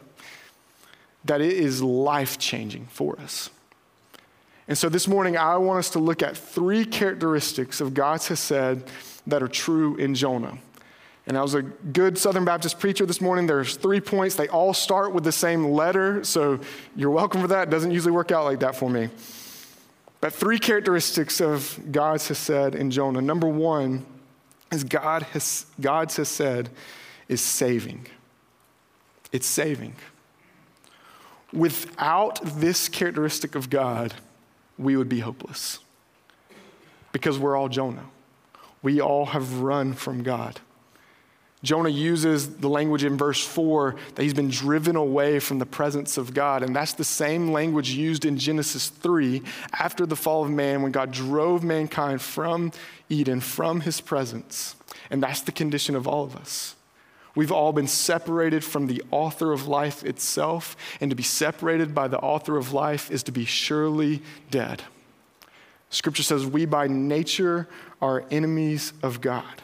that 1.25 1.41
it 1.41 1.53
is 1.53 1.81
life 1.81 2.37
changing 2.37 2.85
for 2.85 3.19
us. 3.19 3.49
And 4.67 4.77
so 4.77 4.89
this 4.89 5.07
morning, 5.07 5.37
I 5.37 5.57
want 5.57 5.79
us 5.79 5.89
to 5.91 5.99
look 5.99 6.21
at 6.21 6.37
three 6.37 6.85
characteristics 6.85 7.81
of 7.81 7.93
God's 7.93 8.27
Hesed 8.27 8.83
that 9.27 9.43
are 9.43 9.47
true 9.47 9.95
in 9.97 10.15
Jonah. 10.15 10.57
And 11.27 11.37
I 11.37 11.41
was 11.41 11.53
a 11.53 11.61
good 11.61 12.17
Southern 12.17 12.45
Baptist 12.45 12.79
preacher 12.79 13.05
this 13.05 13.21
morning. 13.21 13.47
There's 13.47 13.75
three 13.75 14.01
points. 14.01 14.35
They 14.35 14.47
all 14.47 14.73
start 14.73 15.13
with 15.13 15.23
the 15.23 15.31
same 15.31 15.65
letter, 15.65 16.23
so 16.23 16.59
you're 16.95 17.11
welcome 17.11 17.41
for 17.41 17.47
that. 17.47 17.67
It 17.67 17.71
doesn't 17.71 17.91
usually 17.91 18.11
work 18.11 18.31
out 18.31 18.45
like 18.45 18.59
that 18.61 18.75
for 18.75 18.89
me. 18.89 19.09
But 20.19 20.33
three 20.33 20.59
characteristics 20.59 21.41
of 21.41 21.79
God's 21.91 22.27
Hesed 22.27 22.75
in 22.75 22.91
Jonah. 22.91 23.21
Number 23.21 23.47
one 23.47 24.05
is 24.71 24.83
God 24.83 25.23
has, 25.23 25.65
God's 25.79 26.15
Hesed 26.17 26.69
is 27.27 27.41
saving. 27.41 28.07
It's 29.31 29.47
saving. 29.47 29.95
Without 31.53 32.39
this 32.43 32.87
characteristic 32.87 33.55
of 33.55 33.69
God, 33.69 34.13
we 34.81 34.97
would 34.97 35.09
be 35.09 35.19
hopeless 35.19 35.79
because 37.11 37.37
we're 37.37 37.55
all 37.55 37.69
Jonah. 37.69 38.05
We 38.81 38.99
all 39.01 39.27
have 39.27 39.59
run 39.59 39.93
from 39.93 40.23
God. 40.23 40.59
Jonah 41.63 41.89
uses 41.89 42.55
the 42.57 42.69
language 42.69 43.03
in 43.03 43.17
verse 43.17 43.45
4 43.45 43.95
that 44.15 44.23
he's 44.23 44.33
been 44.33 44.49
driven 44.49 44.95
away 44.95 45.39
from 45.39 45.59
the 45.59 45.65
presence 45.65 46.17
of 46.17 46.33
God. 46.33 46.63
And 46.63 46.75
that's 46.75 46.93
the 46.93 47.03
same 47.03 47.51
language 47.51 47.91
used 47.91 48.25
in 48.25 48.37
Genesis 48.37 48.89
3 48.89 49.43
after 49.73 50.07
the 50.07 50.15
fall 50.15 50.43
of 50.43 50.49
man 50.49 50.81
when 50.81 50.91
God 50.91 51.11
drove 51.11 51.63
mankind 51.63 52.21
from 52.21 52.71
Eden, 53.09 53.41
from 53.41 53.81
his 53.81 54.01
presence. 54.01 54.75
And 55.11 55.21
that's 55.21 55.41
the 55.41 55.51
condition 55.51 55.95
of 55.95 56.07
all 56.07 56.23
of 56.23 56.35
us. 56.35 56.75
We've 57.33 57.51
all 57.51 57.71
been 57.71 57.87
separated 57.87 58.63
from 58.63 58.87
the 58.87 59.01
author 59.09 59.51
of 59.53 59.67
life 59.67 60.03
itself, 60.03 60.75
and 60.99 61.09
to 61.11 61.15
be 61.15 61.23
separated 61.23 61.95
by 61.95 62.07
the 62.07 62.19
author 62.19 62.57
of 62.57 62.73
life 62.73 63.09
is 63.09 63.23
to 63.23 63.31
be 63.31 63.45
surely 63.45 64.21
dead. 64.49 64.83
Scripture 65.89 66.23
says, 66.23 66.45
We 66.45 66.65
by 66.65 66.87
nature 66.87 67.67
are 68.01 68.25
enemies 68.31 68.91
of 69.01 69.21
God. 69.21 69.61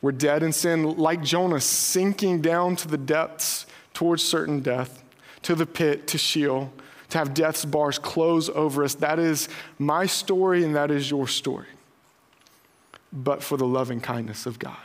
We're 0.00 0.12
dead 0.12 0.42
in 0.42 0.52
sin, 0.52 0.96
like 0.96 1.22
Jonah, 1.22 1.60
sinking 1.60 2.40
down 2.40 2.74
to 2.76 2.88
the 2.88 2.98
depths 2.98 3.66
towards 3.94 4.24
certain 4.24 4.60
death, 4.60 5.04
to 5.42 5.54
the 5.54 5.66
pit, 5.66 6.08
to 6.08 6.18
Sheol, 6.18 6.72
to 7.10 7.18
have 7.18 7.34
death's 7.34 7.64
bars 7.64 8.00
close 8.00 8.48
over 8.48 8.82
us. 8.82 8.94
That 8.94 9.20
is 9.20 9.48
my 9.78 10.06
story, 10.06 10.64
and 10.64 10.74
that 10.74 10.90
is 10.90 11.08
your 11.08 11.28
story. 11.28 11.66
But 13.12 13.44
for 13.44 13.56
the 13.56 13.66
loving 13.66 14.00
kindness 14.00 14.46
of 14.46 14.58
God 14.58 14.78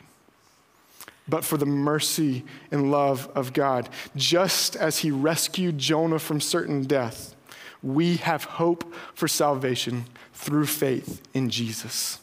but 1.29 1.43
for 1.43 1.57
the 1.57 1.65
mercy 1.65 2.43
and 2.71 2.91
love 2.91 3.29
of 3.35 3.53
God. 3.53 3.89
Just 4.15 4.75
as 4.75 4.99
he 4.99 5.11
rescued 5.11 5.77
Jonah 5.77 6.19
from 6.19 6.39
certain 6.39 6.83
death, 6.83 7.35
we 7.83 8.17
have 8.17 8.43
hope 8.43 8.93
for 9.13 9.27
salvation 9.27 10.05
through 10.33 10.65
faith 10.65 11.21
in 11.33 11.49
Jesus. 11.49 12.19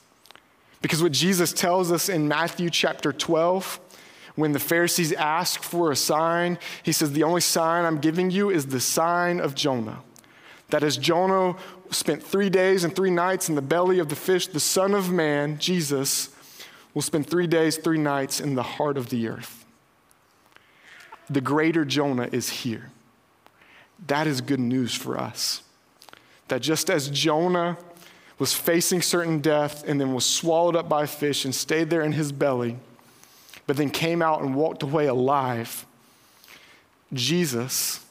Because 0.82 1.02
what 1.02 1.12
Jesus 1.12 1.52
tells 1.52 1.90
us 1.90 2.08
in 2.08 2.28
Matthew 2.28 2.70
chapter 2.70 3.12
12, 3.12 3.80
when 4.34 4.52
the 4.52 4.58
Pharisees 4.58 5.12
ask 5.12 5.62
for 5.62 5.92
a 5.92 5.96
sign, 5.96 6.58
he 6.82 6.92
says, 6.92 7.12
The 7.12 7.22
only 7.22 7.40
sign 7.40 7.84
I'm 7.84 7.98
giving 7.98 8.30
you 8.30 8.50
is 8.50 8.66
the 8.66 8.80
sign 8.80 9.40
of 9.40 9.54
Jonah. 9.54 10.00
That 10.70 10.82
as 10.82 10.96
Jonah 10.96 11.56
spent 11.90 12.22
three 12.22 12.50
days 12.50 12.84
and 12.84 12.94
three 12.94 13.10
nights 13.10 13.48
in 13.48 13.54
the 13.54 13.62
belly 13.62 13.98
of 13.98 14.08
the 14.08 14.16
fish, 14.16 14.46
the 14.48 14.60
Son 14.60 14.94
of 14.94 15.10
Man, 15.10 15.58
Jesus, 15.58 16.33
will 16.94 17.02
spend 17.02 17.28
three 17.28 17.46
days, 17.46 17.76
three 17.76 17.98
nights 17.98 18.40
in 18.40 18.54
the 18.54 18.62
heart 18.62 18.96
of 18.96 19.10
the 19.10 19.28
earth. 19.28 19.64
The 21.28 21.40
greater 21.40 21.84
Jonah 21.84 22.28
is 22.30 22.48
here. 22.48 22.90
That 24.06 24.26
is 24.26 24.40
good 24.40 24.60
news 24.60 24.94
for 24.94 25.18
us. 25.18 25.62
That 26.48 26.60
just 26.60 26.90
as 26.90 27.10
Jonah 27.10 27.76
was 28.38 28.52
facing 28.52 29.02
certain 29.02 29.40
death 29.40 29.84
and 29.86 30.00
then 30.00 30.12
was 30.12 30.26
swallowed 30.26 30.76
up 30.76 30.88
by 30.88 31.04
a 31.04 31.06
fish 31.06 31.44
and 31.44 31.54
stayed 31.54 31.90
there 31.90 32.02
in 32.02 32.12
his 32.12 32.32
belly, 32.32 32.76
but 33.66 33.76
then 33.76 33.90
came 33.90 34.20
out 34.20 34.42
and 34.42 34.54
walked 34.54 34.82
away 34.82 35.06
alive. 35.06 35.86
Jesus 37.12 38.04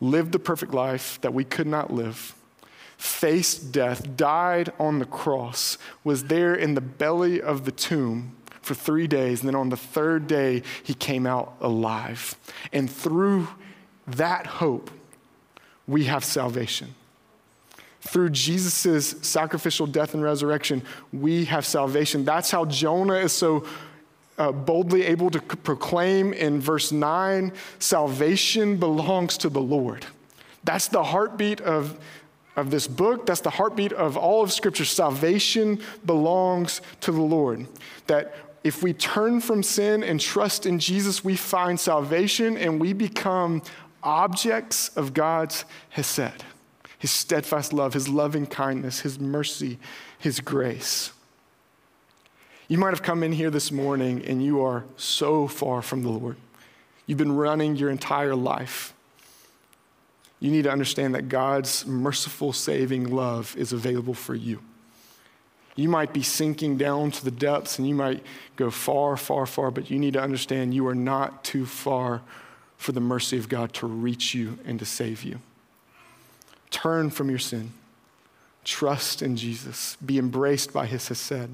lived 0.00 0.32
the 0.32 0.38
perfect 0.38 0.72
life 0.72 1.20
that 1.22 1.34
we 1.34 1.44
could 1.44 1.66
not 1.66 1.92
live, 1.92 2.34
faced 2.96 3.72
death, 3.72 4.16
died 4.16 4.72
on 4.78 4.98
the 4.98 5.04
cross, 5.04 5.78
was 6.04 6.24
there 6.24 6.54
in 6.54 6.74
the 6.74 6.80
belly 6.80 7.40
of 7.40 7.64
the 7.64 7.72
tomb 7.72 8.34
for 8.62 8.74
three 8.74 9.06
days, 9.06 9.40
and 9.40 9.48
then 9.48 9.54
on 9.54 9.68
the 9.68 9.76
third 9.76 10.26
day, 10.26 10.62
he 10.82 10.92
came 10.92 11.26
out 11.26 11.54
alive. 11.60 12.36
And 12.72 12.90
through 12.90 13.48
that 14.06 14.46
hope, 14.46 14.90
we 15.86 16.04
have 16.04 16.24
salvation. 16.24 16.94
Through 18.00 18.30
Jesus' 18.30 19.14
sacrificial 19.22 19.86
death 19.86 20.14
and 20.14 20.22
resurrection, 20.22 20.82
we 21.12 21.44
have 21.46 21.64
salvation. 21.64 22.24
That's 22.24 22.50
how 22.50 22.64
Jonah 22.64 23.14
is 23.14 23.32
so 23.32 23.64
uh, 24.38 24.52
boldly 24.52 25.04
able 25.04 25.30
to 25.30 25.38
c- 25.38 25.56
proclaim 25.62 26.32
in 26.32 26.60
verse 26.60 26.92
9 26.92 27.52
salvation 27.78 28.76
belongs 28.76 29.38
to 29.38 29.48
the 29.48 29.60
Lord. 29.60 30.06
That's 30.64 30.88
the 30.88 31.02
heartbeat 31.02 31.60
of, 31.60 31.98
of 32.56 32.70
this 32.70 32.86
book. 32.88 33.26
That's 33.26 33.40
the 33.40 33.50
heartbeat 33.50 33.92
of 33.92 34.16
all 34.16 34.42
of 34.42 34.52
Scripture. 34.52 34.84
Salvation 34.84 35.80
belongs 36.04 36.80
to 37.02 37.12
the 37.12 37.22
Lord. 37.22 37.66
That 38.06 38.34
if 38.64 38.82
we 38.82 38.92
turn 38.92 39.40
from 39.40 39.62
sin 39.62 40.02
and 40.02 40.20
trust 40.20 40.66
in 40.66 40.78
Jesus, 40.78 41.22
we 41.22 41.36
find 41.36 41.78
salvation 41.78 42.56
and 42.56 42.80
we 42.80 42.92
become 42.92 43.62
objects 44.02 44.88
of 44.96 45.14
God's 45.14 45.64
Hesed 45.90 46.44
his 46.98 47.10
steadfast 47.10 47.72
love, 47.72 47.94
his 47.94 48.08
loving 48.08 48.46
kindness, 48.46 49.00
his 49.00 49.18
mercy, 49.20 49.78
his 50.18 50.40
grace. 50.40 51.12
You 52.68 52.78
might 52.78 52.90
have 52.90 53.02
come 53.02 53.22
in 53.22 53.32
here 53.32 53.50
this 53.50 53.70
morning 53.70 54.24
and 54.24 54.44
you 54.44 54.62
are 54.62 54.84
so 54.96 55.46
far 55.46 55.82
from 55.82 56.02
the 56.02 56.08
Lord. 56.08 56.36
You've 57.06 57.18
been 57.18 57.36
running 57.36 57.76
your 57.76 57.90
entire 57.90 58.34
life. 58.34 58.92
You 60.40 60.50
need 60.50 60.62
to 60.62 60.70
understand 60.70 61.14
that 61.14 61.28
God's 61.28 61.86
merciful, 61.86 62.52
saving 62.52 63.08
love 63.08 63.54
is 63.56 63.72
available 63.72 64.14
for 64.14 64.34
you. 64.34 64.60
You 65.76 65.88
might 65.88 66.12
be 66.12 66.22
sinking 66.22 66.78
down 66.78 67.10
to 67.12 67.24
the 67.24 67.30
depths 67.30 67.78
and 67.78 67.86
you 67.86 67.94
might 67.94 68.22
go 68.56 68.70
far, 68.70 69.16
far, 69.16 69.44
far, 69.46 69.70
but 69.70 69.90
you 69.90 69.98
need 69.98 70.14
to 70.14 70.22
understand 70.22 70.72
you 70.72 70.86
are 70.86 70.94
not 70.94 71.44
too 71.44 71.66
far 71.66 72.22
for 72.78 72.92
the 72.92 73.00
mercy 73.00 73.36
of 73.38 73.48
God 73.48 73.72
to 73.74 73.86
reach 73.86 74.34
you 74.34 74.58
and 74.64 74.78
to 74.78 74.86
save 74.86 75.22
you. 75.22 75.40
Turn 76.70 77.10
from 77.10 77.28
your 77.28 77.38
sin. 77.38 77.72
Trust 78.64 79.22
in 79.22 79.36
Jesus. 79.36 79.96
Be 80.04 80.18
embraced 80.18 80.72
by 80.72 80.86
his 80.86 81.08
Hesed. 81.08 81.50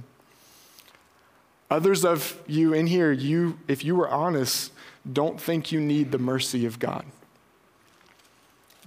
Others 1.70 2.04
of 2.04 2.40
you 2.46 2.72
in 2.72 2.86
here, 2.86 3.12
you, 3.12 3.58
if 3.66 3.84
you 3.84 3.96
were 3.96 4.08
honest, 4.08 4.72
don't 5.10 5.40
think 5.40 5.72
you 5.72 5.80
need 5.80 6.12
the 6.12 6.18
mercy 6.18 6.64
of 6.66 6.78
God. 6.78 7.04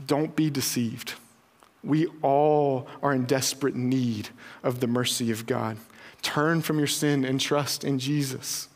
Don't 0.05 0.35
be 0.35 0.49
deceived. 0.49 1.13
We 1.83 2.07
all 2.21 2.87
are 3.03 3.13
in 3.13 3.25
desperate 3.25 3.75
need 3.75 4.29
of 4.63 4.79
the 4.79 4.87
mercy 4.87 5.31
of 5.31 5.45
God. 5.45 5.77
Turn 6.21 6.61
from 6.61 6.79
your 6.79 6.87
sin 6.87 7.23
and 7.23 7.39
trust 7.39 7.83
in 7.83 7.99
Jesus. 7.99 8.67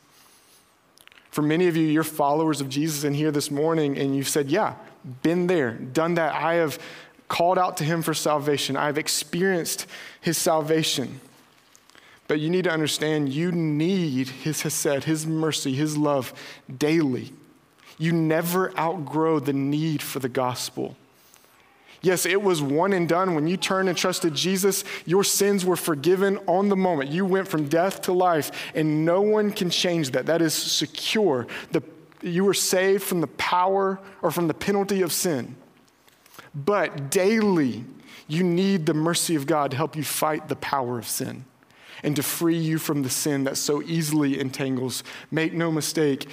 For 1.31 1.41
many 1.41 1.67
of 1.67 1.75
you, 1.75 1.87
you're 1.87 2.03
followers 2.03 2.61
of 2.61 2.69
Jesus 2.69 3.03
in 3.03 3.13
here 3.13 3.31
this 3.31 3.49
morning, 3.49 3.97
and 3.97 4.15
you've 4.15 4.29
said, 4.29 4.49
Yeah, 4.49 4.75
been 5.23 5.47
there, 5.47 5.71
done 5.71 6.15
that. 6.15 6.35
I 6.35 6.55
have 6.55 6.79
called 7.27 7.57
out 7.57 7.77
to 7.77 7.83
him 7.83 8.01
for 8.01 8.13
salvation. 8.13 8.75
I've 8.75 8.97
experienced 8.97 9.85
his 10.21 10.37
salvation. 10.37 11.19
But 12.27 12.39
you 12.39 12.49
need 12.49 12.65
to 12.65 12.71
understand 12.71 13.29
you 13.29 13.51
need 13.51 14.27
his 14.27 14.61
hesed, 14.61 15.05
his 15.05 15.25
mercy, 15.25 15.73
his 15.73 15.97
love 15.97 16.33
daily. 16.77 17.33
You 17.97 18.13
never 18.13 18.77
outgrow 18.77 19.39
the 19.39 19.53
need 19.53 20.01
for 20.01 20.19
the 20.19 20.29
gospel. 20.29 20.95
Yes, 22.01 22.25
it 22.25 22.41
was 22.41 22.61
one 22.61 22.93
and 22.93 23.09
done. 23.09 23.35
When 23.35 23.47
you 23.47 23.57
turned 23.57 23.89
and 23.89 23.97
trusted 23.97 24.33
Jesus, 24.33 24.83
your 25.05 25.23
sins 25.23 25.65
were 25.65 25.75
forgiven 25.75 26.37
on 26.47 26.69
the 26.69 26.75
moment. 26.75 27.11
You 27.11 27.25
went 27.25 27.47
from 27.47 27.67
death 27.67 28.01
to 28.03 28.13
life, 28.13 28.51
and 28.73 29.05
no 29.05 29.21
one 29.21 29.51
can 29.51 29.69
change 29.69 30.11
that. 30.11 30.25
That 30.27 30.41
is 30.41 30.53
secure. 30.53 31.47
The, 31.71 31.83
you 32.21 32.45
were 32.45 32.53
saved 32.53 33.03
from 33.03 33.21
the 33.21 33.27
power 33.27 33.99
or 34.21 34.31
from 34.31 34.47
the 34.47 34.53
penalty 34.53 35.01
of 35.01 35.11
sin. 35.11 35.55
But 36.55 37.11
daily, 37.11 37.83
you 38.27 38.43
need 38.43 38.85
the 38.85 38.93
mercy 38.93 39.35
of 39.35 39.45
God 39.45 39.71
to 39.71 39.77
help 39.77 39.95
you 39.95 40.03
fight 40.03 40.47
the 40.47 40.55
power 40.55 40.97
of 40.97 41.07
sin 41.07 41.45
and 42.01 42.15
to 42.15 42.23
free 42.23 42.57
you 42.57 42.77
from 42.77 43.03
the 43.03 43.09
sin 43.09 43.43
that 43.43 43.57
so 43.57 43.81
easily 43.81 44.39
entangles. 44.39 45.03
Make 45.31 45.53
no 45.53 45.69
mistake, 45.71 46.27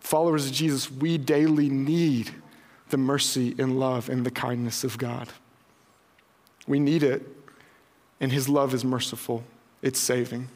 followers 0.00 0.46
of 0.46 0.52
Jesus, 0.52 0.90
we 0.90 1.18
daily 1.18 1.68
need 1.68 2.30
the 2.94 2.98
mercy 2.98 3.56
and 3.58 3.80
love 3.80 4.08
and 4.08 4.24
the 4.24 4.30
kindness 4.30 4.84
of 4.84 4.98
God. 4.98 5.28
We 6.68 6.78
need 6.78 7.02
it, 7.02 7.26
and 8.20 8.30
His 8.30 8.48
love 8.48 8.72
is 8.72 8.84
merciful, 8.84 9.42
it's 9.82 9.98
saving. 9.98 10.48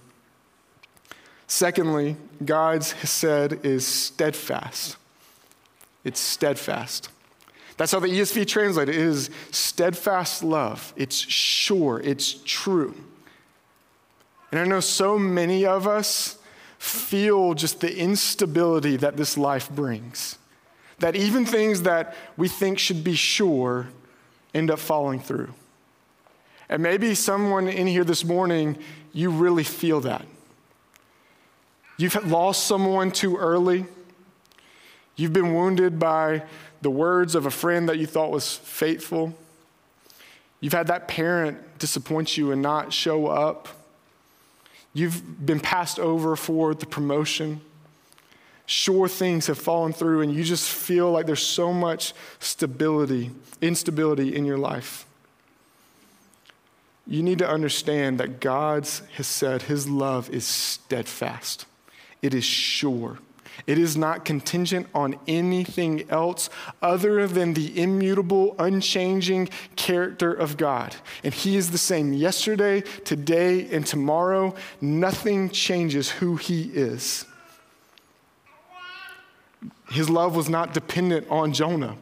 Secondly, 1.49 2.17
God's 2.45 2.93
Hesed 2.93 3.67
is 3.67 3.85
steadfast. 3.85 4.97
It's 6.05 6.21
steadfast. 6.21 7.09
That's 7.77 7.91
how 7.91 7.99
the 7.99 8.07
ESV 8.07 8.47
translates 8.47 8.89
it 8.89 8.97
is 8.97 9.31
steadfast 9.51 10.45
love. 10.45 10.95
It's 10.95 11.17
sure, 11.17 11.99
it's 12.05 12.35
true. 12.45 12.95
And 14.53 14.61
I 14.61 14.65
know 14.65 14.79
so 14.79 15.19
many 15.19 15.67
of 15.67 15.89
us 15.89 16.39
feel 16.79 17.55
just 17.55 17.81
the 17.81 17.99
instability 17.99 18.97
that 18.97 19.17
this 19.17 19.37
life 19.37 19.69
brings. 19.69 20.39
That 20.99 21.15
even 21.17 21.47
things 21.47 21.83
that 21.83 22.15
we 22.37 22.49
think 22.49 22.79
should 22.79 23.05
be 23.05 23.15
sure 23.15 23.89
end 24.55 24.71
up 24.71 24.79
falling 24.79 25.21
through. 25.21 25.53
And 26.69 26.83
maybe 26.83 27.15
someone 27.15 27.69
in 27.69 27.87
here 27.87 28.05
this 28.05 28.25
morning, 28.25 28.79
you 29.13 29.31
really 29.31 29.65
feel 29.65 30.01
that. 30.01 30.27
You've 31.97 32.15
lost 32.27 32.67
someone 32.67 33.11
too 33.11 33.37
early. 33.37 33.87
You've 35.17 35.33
been 35.33 35.55
wounded 35.55 35.99
by 35.99 36.43
the 36.81 36.91
words 36.91 37.35
of 37.35 37.47
a 37.47 37.51
friend 37.51 37.89
that 37.89 37.99
you 37.99 38.07
thought 38.07 38.31
was 38.31 38.55
faithful. 38.57 39.35
You've 40.61 40.73
had 40.73 40.89
that 40.89 41.09
parent 41.09 41.79
disappoint 41.79 42.37
you 42.37 42.53
and 42.53 42.63
not 42.63 42.93
show 42.93 43.27
up. 43.27 43.69
You've 44.93 45.45
been 45.45 45.61
passed 45.61 45.99
over 45.99 46.37
for 46.37 46.75
the 46.75 46.87
promotion. 46.87 47.61
Sure 48.69 49.09
things 49.09 49.47
have 49.47 49.59
fallen 49.59 49.95
through, 49.95 50.21
and 50.21 50.31
you 50.31 50.45
just 50.45 50.71
feel 50.71 51.11
like 51.11 51.25
there's 51.25 51.43
so 51.43 51.73
much 51.73 52.13
stability, 52.39 53.31
instability 53.63 54.37
in 54.37 54.45
your 54.45 54.59
life. 54.59 55.07
You 57.07 57.23
need 57.23 57.39
to 57.39 57.49
understand 57.49 58.21
that 58.21 58.41
God's 58.41 59.01
Hesed 59.17 59.63
his 59.63 59.89
love 59.89 60.29
is 60.29 60.45
steadfast. 60.45 61.65
It 62.21 62.35
is 62.35 62.45
sure. 62.45 63.17
It 63.67 63.79
is 63.79 63.97
not 63.97 64.27
contingent 64.27 64.87
on 64.95 65.19
anything 65.27 66.05
else 66.11 66.51
other 66.83 67.27
than 67.27 67.55
the 67.55 67.81
immutable, 67.81 68.55
unchanging 68.59 69.49
character 69.77 70.31
of 70.31 70.59
God. 70.59 70.95
And 71.25 71.33
He 71.33 71.57
is 71.57 71.71
the 71.71 71.79
same 71.79 72.13
yesterday, 72.13 72.83
today, 73.07 73.67
and 73.75 73.87
tomorrow. 73.87 74.55
Nothing 74.83 75.49
changes 75.49 76.11
who 76.11 76.37
He 76.37 76.65
is. 76.65 77.25
His 79.91 80.11
love 80.11 80.37
was 80.37 80.49
not 80.49 80.75
dependent 80.75 81.27
on 81.31 81.53
Jonah. 81.53 81.97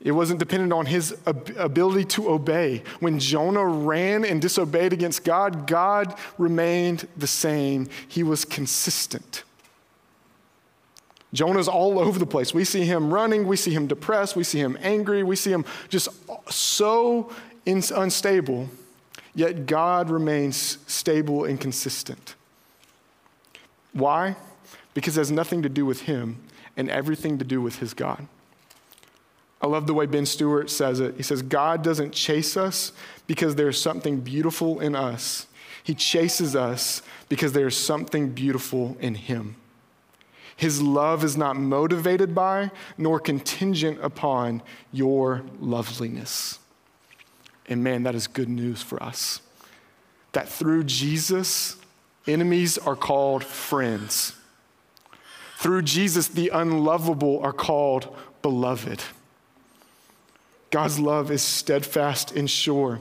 It 0.00 0.10
wasn't 0.12 0.40
dependent 0.40 0.72
on 0.72 0.86
his 0.86 1.16
ability 1.24 2.04
to 2.06 2.28
obey. 2.28 2.82
When 2.98 3.20
Jonah 3.20 3.64
ran 3.64 4.24
and 4.24 4.42
disobeyed 4.42 4.92
against 4.92 5.24
God, 5.24 5.66
God 5.66 6.14
remained 6.38 7.06
the 7.16 7.28
same. 7.28 7.88
He 8.08 8.24
was 8.24 8.44
consistent. 8.44 9.44
Jonah's 11.32 11.68
all 11.68 11.98
over 11.98 12.18
the 12.18 12.26
place. 12.26 12.52
We 12.52 12.64
see 12.64 12.84
him 12.84 13.14
running, 13.14 13.46
we 13.46 13.56
see 13.56 13.70
him 13.70 13.86
depressed, 13.86 14.36
we 14.36 14.44
see 14.44 14.58
him 14.58 14.76
angry, 14.82 15.22
we 15.22 15.36
see 15.36 15.52
him 15.52 15.64
just 15.88 16.08
so 16.52 17.32
unstable, 17.64 18.68
yet 19.34 19.66
God 19.66 20.10
remains 20.10 20.78
stable 20.86 21.44
and 21.44 21.58
consistent. 21.60 22.34
Why? 23.92 24.36
Because 24.94 25.16
it 25.16 25.20
has 25.20 25.30
nothing 25.30 25.62
to 25.62 25.68
do 25.68 25.86
with 25.86 26.02
him 26.02 26.38
and 26.76 26.90
everything 26.90 27.38
to 27.38 27.44
do 27.44 27.60
with 27.60 27.76
his 27.76 27.94
God. 27.94 28.26
I 29.60 29.68
love 29.68 29.86
the 29.86 29.94
way 29.94 30.06
Ben 30.06 30.26
Stuart 30.26 30.70
says 30.70 30.98
it. 30.98 31.14
He 31.16 31.22
says, 31.22 31.40
God 31.40 31.84
doesn't 31.84 32.12
chase 32.12 32.56
us 32.56 32.92
because 33.26 33.54
there's 33.54 33.80
something 33.80 34.20
beautiful 34.20 34.80
in 34.80 34.96
us. 34.96 35.46
He 35.84 35.94
chases 35.94 36.56
us 36.56 37.02
because 37.28 37.52
there's 37.52 37.76
something 37.76 38.30
beautiful 38.30 38.96
in 39.00 39.14
him. 39.14 39.56
His 40.56 40.82
love 40.82 41.24
is 41.24 41.36
not 41.36 41.56
motivated 41.56 42.34
by 42.34 42.70
nor 42.98 43.18
contingent 43.18 43.98
upon 44.02 44.62
your 44.92 45.42
loveliness. 45.60 46.58
And 47.66 47.82
man, 47.82 48.02
that 48.02 48.14
is 48.14 48.26
good 48.26 48.48
news 48.48 48.82
for 48.82 49.02
us. 49.02 49.40
That 50.32 50.48
through 50.48 50.84
Jesus, 50.84 51.76
enemies 52.26 52.78
are 52.78 52.96
called 52.96 53.44
friends. 53.44 54.34
Through 55.62 55.82
Jesus, 55.82 56.26
the 56.26 56.48
unlovable 56.48 57.38
are 57.40 57.52
called 57.52 58.12
beloved. 58.42 59.00
God's 60.72 60.98
love 60.98 61.30
is 61.30 61.40
steadfast 61.40 62.32
and 62.32 62.50
sure. 62.50 63.00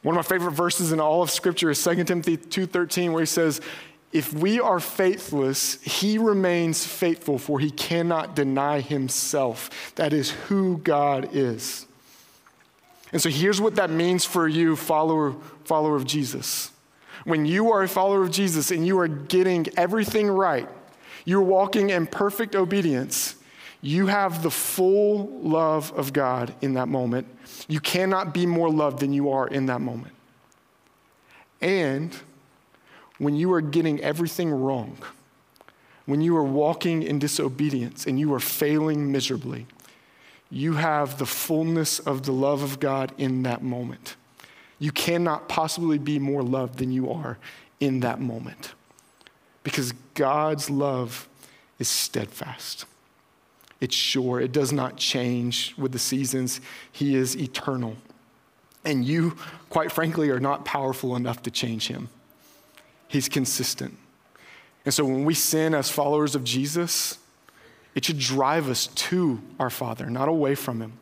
One 0.00 0.16
of 0.16 0.16
my 0.16 0.22
favorite 0.22 0.52
verses 0.52 0.90
in 0.90 1.00
all 1.00 1.20
of 1.20 1.30
Scripture 1.30 1.68
is 1.68 1.78
2 1.78 2.06
Timothy 2.06 2.38
2:13, 2.38 3.12
where 3.12 3.20
he 3.20 3.26
says, 3.26 3.60
if 4.10 4.32
we 4.32 4.58
are 4.58 4.80
faithless, 4.80 5.78
he 5.82 6.16
remains 6.16 6.86
faithful, 6.86 7.36
for 7.36 7.60
he 7.60 7.70
cannot 7.70 8.34
deny 8.34 8.80
himself. 8.80 9.92
That 9.96 10.14
is 10.14 10.30
who 10.30 10.78
God 10.78 11.28
is. 11.36 11.84
And 13.12 13.20
so 13.20 13.28
here's 13.28 13.60
what 13.60 13.74
that 13.74 13.90
means 13.90 14.24
for 14.24 14.48
you, 14.48 14.76
follower, 14.76 15.34
follower 15.64 15.96
of 15.96 16.06
Jesus. 16.06 16.70
When 17.24 17.44
you 17.44 17.70
are 17.70 17.82
a 17.82 17.88
follower 17.88 18.22
of 18.22 18.30
Jesus 18.30 18.70
and 18.70 18.86
you 18.86 18.98
are 18.98 19.08
getting 19.08 19.66
everything 19.76 20.26
right, 20.26 20.66
you're 21.24 21.42
walking 21.42 21.90
in 21.90 22.06
perfect 22.06 22.54
obedience, 22.54 23.36
you 23.82 24.06
have 24.06 24.42
the 24.42 24.50
full 24.50 25.40
love 25.40 25.92
of 25.96 26.12
God 26.12 26.54
in 26.60 26.74
that 26.74 26.88
moment. 26.88 27.26
You 27.68 27.80
cannot 27.80 28.34
be 28.34 28.46
more 28.46 28.70
loved 28.70 29.00
than 29.00 29.12
you 29.12 29.30
are 29.30 29.48
in 29.48 29.66
that 29.66 29.80
moment. 29.80 30.14
And 31.60 32.14
when 33.18 33.36
you 33.36 33.52
are 33.52 33.60
getting 33.60 34.00
everything 34.00 34.50
wrong, 34.50 34.98
when 36.06 36.20
you 36.20 36.36
are 36.36 36.44
walking 36.44 37.02
in 37.02 37.18
disobedience 37.18 38.06
and 38.06 38.18
you 38.18 38.32
are 38.34 38.40
failing 38.40 39.12
miserably, 39.12 39.66
you 40.50 40.74
have 40.74 41.18
the 41.18 41.26
fullness 41.26 42.00
of 42.00 42.24
the 42.24 42.32
love 42.32 42.62
of 42.62 42.80
God 42.80 43.12
in 43.16 43.44
that 43.44 43.62
moment. 43.62 44.16
You 44.78 44.90
cannot 44.90 45.48
possibly 45.48 45.98
be 45.98 46.18
more 46.18 46.42
loved 46.42 46.78
than 46.78 46.90
you 46.90 47.10
are 47.10 47.38
in 47.78 48.00
that 48.00 48.20
moment 48.20 48.74
because 49.62 49.92
God's 50.14 50.70
love 50.70 51.28
is 51.78 51.88
steadfast. 51.88 52.86
It's 53.80 53.94
sure. 53.94 54.40
It 54.40 54.52
does 54.52 54.72
not 54.72 54.96
change 54.96 55.74
with 55.78 55.92
the 55.92 55.98
seasons. 55.98 56.60
He 56.92 57.16
is 57.16 57.36
eternal. 57.36 57.96
And 58.84 59.04
you, 59.04 59.36
quite 59.68 59.90
frankly, 59.92 60.30
are 60.30 60.40
not 60.40 60.64
powerful 60.64 61.16
enough 61.16 61.42
to 61.42 61.50
change 61.50 61.88
him. 61.88 62.08
He's 63.08 63.28
consistent. 63.28 63.96
And 64.84 64.94
so 64.94 65.04
when 65.04 65.24
we 65.24 65.34
sin 65.34 65.74
as 65.74 65.90
followers 65.90 66.34
of 66.34 66.44
Jesus, 66.44 67.18
it 67.94 68.04
should 68.04 68.18
drive 68.18 68.68
us 68.68 68.86
to 68.86 69.40
our 69.58 69.70
Father, 69.70 70.08
not 70.08 70.28
away 70.28 70.54
from 70.54 70.80
Him. 70.80 70.98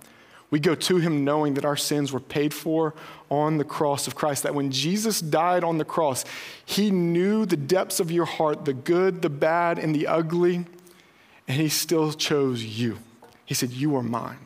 We 0.50 0.60
go 0.60 0.74
to 0.74 0.96
Him 0.96 1.24
knowing 1.24 1.54
that 1.54 1.64
our 1.64 1.76
sins 1.76 2.12
were 2.12 2.20
paid 2.20 2.54
for 2.54 2.94
on 3.30 3.58
the 3.58 3.64
cross 3.64 4.06
of 4.06 4.14
Christ. 4.14 4.44
That 4.44 4.54
when 4.54 4.70
Jesus 4.70 5.20
died 5.20 5.62
on 5.64 5.78
the 5.78 5.84
cross, 5.84 6.24
He 6.64 6.90
knew 6.90 7.44
the 7.44 7.56
depths 7.56 8.00
of 8.00 8.10
your 8.10 8.24
heart, 8.24 8.64
the 8.64 8.72
good, 8.72 9.22
the 9.22 9.30
bad, 9.30 9.78
and 9.78 9.94
the 9.94 10.06
ugly, 10.06 10.64
and 11.46 11.60
He 11.60 11.68
still 11.68 12.12
chose 12.12 12.64
you. 12.64 12.98
He 13.44 13.54
said, 13.54 13.70
You 13.70 13.96
are 13.96 14.02
mine. 14.02 14.38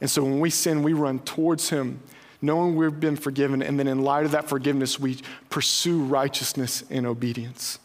And 0.00 0.10
so 0.10 0.22
when 0.22 0.40
we 0.40 0.48
sin, 0.48 0.82
we 0.82 0.94
run 0.94 1.18
towards 1.18 1.68
Him 1.68 2.00
knowing 2.42 2.76
we've 2.76 3.00
been 3.00 3.16
forgiven, 3.16 3.62
and 3.62 3.78
then 3.78 3.86
in 3.86 4.02
light 4.02 4.24
of 4.24 4.32
that 4.32 4.48
forgiveness, 4.48 4.98
we 4.98 5.18
pursue 5.48 6.02
righteousness 6.02 6.84
and 6.90 7.06
obedience. 7.06 7.78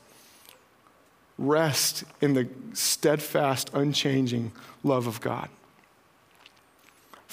Rest 1.37 2.05
in 2.21 2.33
the 2.33 2.47
steadfast, 2.73 3.69
unchanging 3.73 4.53
love 4.83 5.07
of 5.07 5.19
God. 5.19 5.49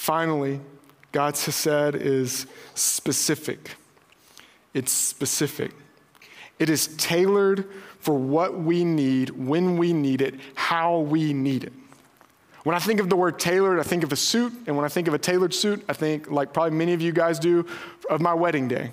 Finally, 0.02 0.58
God's 1.12 1.46
Hesed 1.46 1.94
is 1.94 2.48
specific. 2.74 3.76
It's 4.74 4.90
specific. 4.90 5.70
It 6.58 6.68
is 6.68 6.88
tailored 6.96 7.68
for 8.00 8.18
what 8.18 8.58
we 8.58 8.84
need, 8.84 9.30
when 9.30 9.76
we 9.76 9.92
need 9.92 10.20
it, 10.20 10.34
how 10.56 10.98
we 10.98 11.32
need 11.32 11.62
it. 11.62 11.72
When 12.64 12.74
I 12.74 12.80
think 12.80 12.98
of 12.98 13.10
the 13.10 13.14
word 13.14 13.38
tailored, 13.38 13.78
I 13.78 13.84
think 13.84 14.02
of 14.02 14.12
a 14.12 14.16
suit. 14.16 14.52
And 14.66 14.74
when 14.74 14.84
I 14.84 14.88
think 14.88 15.06
of 15.06 15.14
a 15.14 15.18
tailored 15.18 15.54
suit, 15.54 15.84
I 15.88 15.92
think, 15.92 16.28
like 16.28 16.52
probably 16.52 16.76
many 16.76 16.94
of 16.94 17.00
you 17.00 17.12
guys 17.12 17.38
do, 17.38 17.64
of 18.10 18.20
my 18.20 18.34
wedding 18.34 18.66
day. 18.66 18.90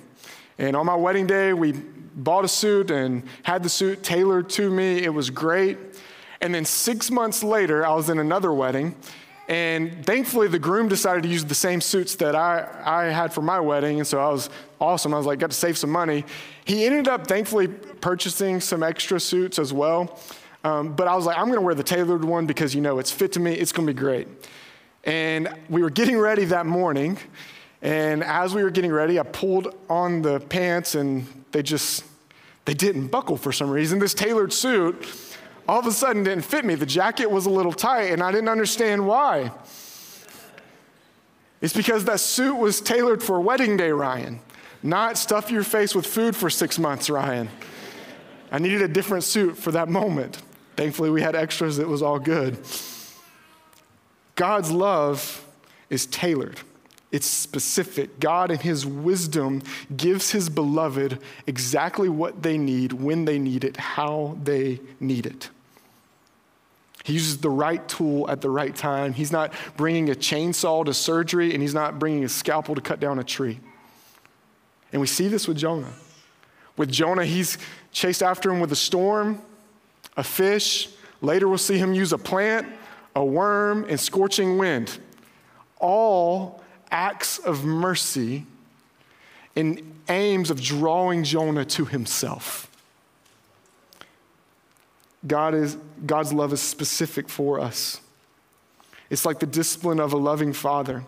And 0.60 0.76
on 0.76 0.86
my 0.86 0.96
wedding 0.96 1.26
day, 1.26 1.54
we 1.54 1.72
bought 1.72 2.46
a 2.46 2.48
suit 2.48 2.92
and 2.92 3.24
had 3.42 3.64
the 3.64 3.70
suit 3.70 4.04
tailored 4.04 4.48
to 4.52 4.70
me. 4.70 5.04
It 5.04 5.12
was 5.12 5.32
great. 5.32 5.80
And 6.40 6.54
then 6.54 6.66
six 6.66 7.10
months 7.10 7.42
later, 7.42 7.84
I 7.84 7.96
was 7.96 8.12
in 8.12 8.20
another 8.20 8.54
wedding. 8.54 8.96
And 9.50 10.06
thankfully, 10.06 10.48
the 10.48 10.60
groom 10.60 10.88
decided 10.88 11.24
to 11.24 11.30
use 11.30 11.44
the 11.44 11.56
same 11.56 11.82
suits 11.82 12.14
that 12.18 12.36
I, 12.36 12.68
I 12.86 13.06
had 13.06 13.34
for 13.34 13.42
my 13.42 13.60
wedding. 13.60 13.98
And 13.98 14.08
so 14.08 14.20
I 14.20 14.30
was 14.30 14.48
awesome. 14.80 15.12
I 15.12 15.18
was 15.18 15.26
like, 15.26 15.40
got 15.40 15.50
to 15.50 15.58
save 15.58 15.76
some 15.76 15.90
money. 15.90 16.24
He 16.66 16.86
ended 16.86 17.08
up, 17.08 17.26
thankfully, 17.26 17.68
purchasing 17.68 18.62
some 18.62 18.84
extra 18.84 19.20
suits 19.20 19.58
as 19.58 19.74
well. 19.74 20.20
Um, 20.64 20.94
but 20.94 21.08
I 21.08 21.16
was 21.16 21.26
like, 21.26 21.36
I'm 21.36 21.46
going 21.46 21.58
to 21.58 21.62
wear 21.62 21.74
the 21.74 21.84
tailored 21.84 22.24
one 22.24 22.46
because, 22.46 22.76
you 22.76 22.82
know, 22.82 23.00
it's 23.00 23.12
fit 23.12 23.32
to 23.34 23.40
me. 23.40 23.54
It's 23.54 23.72
going 23.72 23.88
to 23.88 23.94
be 23.94 24.00
great. 24.00 24.28
And 25.04 25.50
we 25.68 25.82
were 25.82 25.90
getting 25.90 26.20
ready 26.20 26.46
that 26.46 26.68
morning. 26.68 27.18
And 27.82 28.24
as 28.24 28.54
we 28.54 28.62
were 28.62 28.70
getting 28.70 28.92
ready, 28.92 29.20
I 29.20 29.24
pulled 29.24 29.74
on 29.90 30.22
the 30.22 30.42
pants 30.42 30.94
and 30.94 31.26
they 31.54 31.64
just, 31.64 32.04
they 32.66 32.76
didn't 32.76 33.08
buckle 33.08 33.36
for 33.36 33.52
some 33.52 33.72
reason. 33.72 33.98
This 33.98 34.14
tailored 34.14 34.54
suit 34.54 35.08
all 35.70 35.78
of 35.78 35.86
a 35.86 35.92
sudden 35.92 36.24
didn't 36.24 36.46
fit 36.46 36.66
me. 36.66 36.74
The 36.74 36.88
jacket 36.88 37.30
was 37.30 37.46
a 37.46 37.50
little 37.52 37.72
tight 37.72 38.06
and 38.06 38.24
I 38.24 38.32
didn't 38.32 38.50
understand 38.50 39.06
why. 39.06 39.52
It's 41.62 41.76
because 41.76 42.06
that 42.06 42.20
suit 42.22 42.56
was 42.56 42.82
tailored 42.82 43.22
for 43.22 43.40
wedding 43.40 43.78
day, 43.78 43.92
Ryan, 43.92 44.40
not 44.82 45.16
stuff 45.16 45.52
your 45.52 45.62
face 45.62 45.94
with 45.94 46.08
food 46.08 46.36
for 46.36 46.50
six 46.50 46.80
months, 46.80 47.08
Ryan. 47.08 47.50
I 48.52 48.58
needed 48.58 48.82
a 48.82 48.88
different 48.88 49.24
suit 49.24 49.60
for 49.60 49.70
that 49.74 49.90
moment. 49.90 50.42
Thankfully, 50.76 51.12
we 51.12 51.22
had 51.22 51.36
extras, 51.36 51.78
it 51.78 51.88
was 51.88 52.02
all 52.02 52.18
good. 52.18 52.58
God's 54.34 54.72
love 54.72 55.46
is 55.92 56.08
tailored. 56.08 56.62
It's 57.12 57.28
specific. 57.28 58.20
God, 58.20 58.50
in 58.50 58.58
His 58.58 58.88
wisdom, 58.88 59.62
gives 59.96 60.32
His 60.32 60.50
beloved 60.50 61.20
exactly 61.46 62.10
what 62.10 62.42
they 62.42 62.58
need, 62.58 62.92
when 62.94 63.26
they 63.26 63.38
need 63.38 63.64
it, 63.64 63.78
how 63.78 64.36
they 64.42 64.80
need 65.00 65.28
it. 65.28 65.52
He 67.10 67.16
uses 67.16 67.40
the 67.40 67.50
right 67.50 67.86
tool 67.88 68.30
at 68.30 68.40
the 68.40 68.52
right 68.52 68.76
time. 68.76 69.14
He's 69.14 69.32
not 69.32 69.52
bringing 69.76 70.12
a 70.12 70.14
chainsaw 70.14 70.86
to 70.86 70.94
surgery, 70.94 71.56
and 71.56 71.62
He's 71.64 71.74
not 71.74 71.98
bringing 71.98 72.24
a 72.24 72.30
scalpel 72.30 72.76
to 72.76 72.82
cut 72.82 73.00
down 73.00 73.18
a 73.18 73.24
tree. 73.24 73.60
And 74.92 75.02
we 75.02 75.08
see 75.08 75.28
this 75.28 75.48
with 75.48 75.58
Jonah. 75.58 75.92
With 76.78 76.92
Jonah, 76.92 77.26
He's 77.26 77.58
chased 77.92 78.22
after 78.22 78.52
him 78.52 78.60
with 78.60 78.72
a 78.72 78.76
storm 78.76 79.42
a 80.18 80.24
fish. 80.24 80.90
Later, 81.22 81.48
we'll 81.48 81.58
see 81.58 81.80
him 81.80 81.96
use 81.96 82.14
a 82.14 82.18
plant, 82.20 82.68
a 83.16 83.26
worm, 83.26 83.88
and 83.90 84.00
scorching 84.00 84.60
wind. 84.60 85.00
All 85.80 86.62
acts 86.92 87.40
of 87.40 87.66
mercy 87.66 88.46
in 89.56 89.96
aims 90.10 90.52
of 90.52 90.62
drawing 90.62 91.24
Jonah 91.24 91.66
to 91.66 91.86
himself. 91.86 92.69
God 95.28 95.54
is, 95.54 95.78
God's 96.06 96.32
love 96.32 96.54
is 96.54 96.62
specific 96.62 97.30
for 97.30 97.60
us. 97.60 98.02
It's 99.10 99.26
like 99.26 99.40
the 99.40 99.46
discipline 99.46 100.00
of 100.00 100.14
a 100.14 100.18
loving 100.18 100.54
father. 100.54 101.04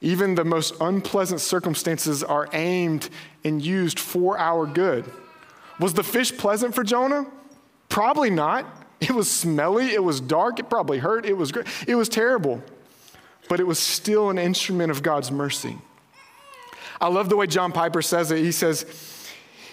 Even 0.00 0.34
the 0.34 0.44
most 0.44 0.74
unpleasant 0.80 1.40
circumstances 1.40 2.22
are 2.22 2.48
aimed 2.52 3.08
and 3.44 3.64
used 3.64 3.98
for 3.98 4.38
our 4.38 4.66
good. 4.66 5.10
Was 5.80 5.94
the 5.94 6.02
fish 6.02 6.36
pleasant 6.36 6.74
for 6.74 6.84
Jonah? 6.84 7.26
Probably 7.88 8.30
not. 8.30 8.66
It 9.00 9.10
was 9.10 9.30
smelly, 9.30 9.92
it 9.92 10.02
was 10.02 10.20
dark, 10.20 10.58
it 10.58 10.70
probably 10.70 10.98
hurt, 10.98 11.26
it 11.26 11.34
was 11.34 11.52
great. 11.52 11.66
It 11.86 11.96
was 11.96 12.08
terrible. 12.08 12.62
But 13.48 13.60
it 13.60 13.66
was 13.66 13.78
still 13.78 14.30
an 14.30 14.38
instrument 14.38 14.90
of 14.90 15.02
God's 15.02 15.30
mercy. 15.30 15.76
I 17.00 17.08
love 17.08 17.28
the 17.28 17.36
way 17.36 17.46
John 17.46 17.72
Piper 17.72 18.00
says 18.00 18.30
it. 18.30 18.38
He 18.38 18.52
says, 18.52 18.86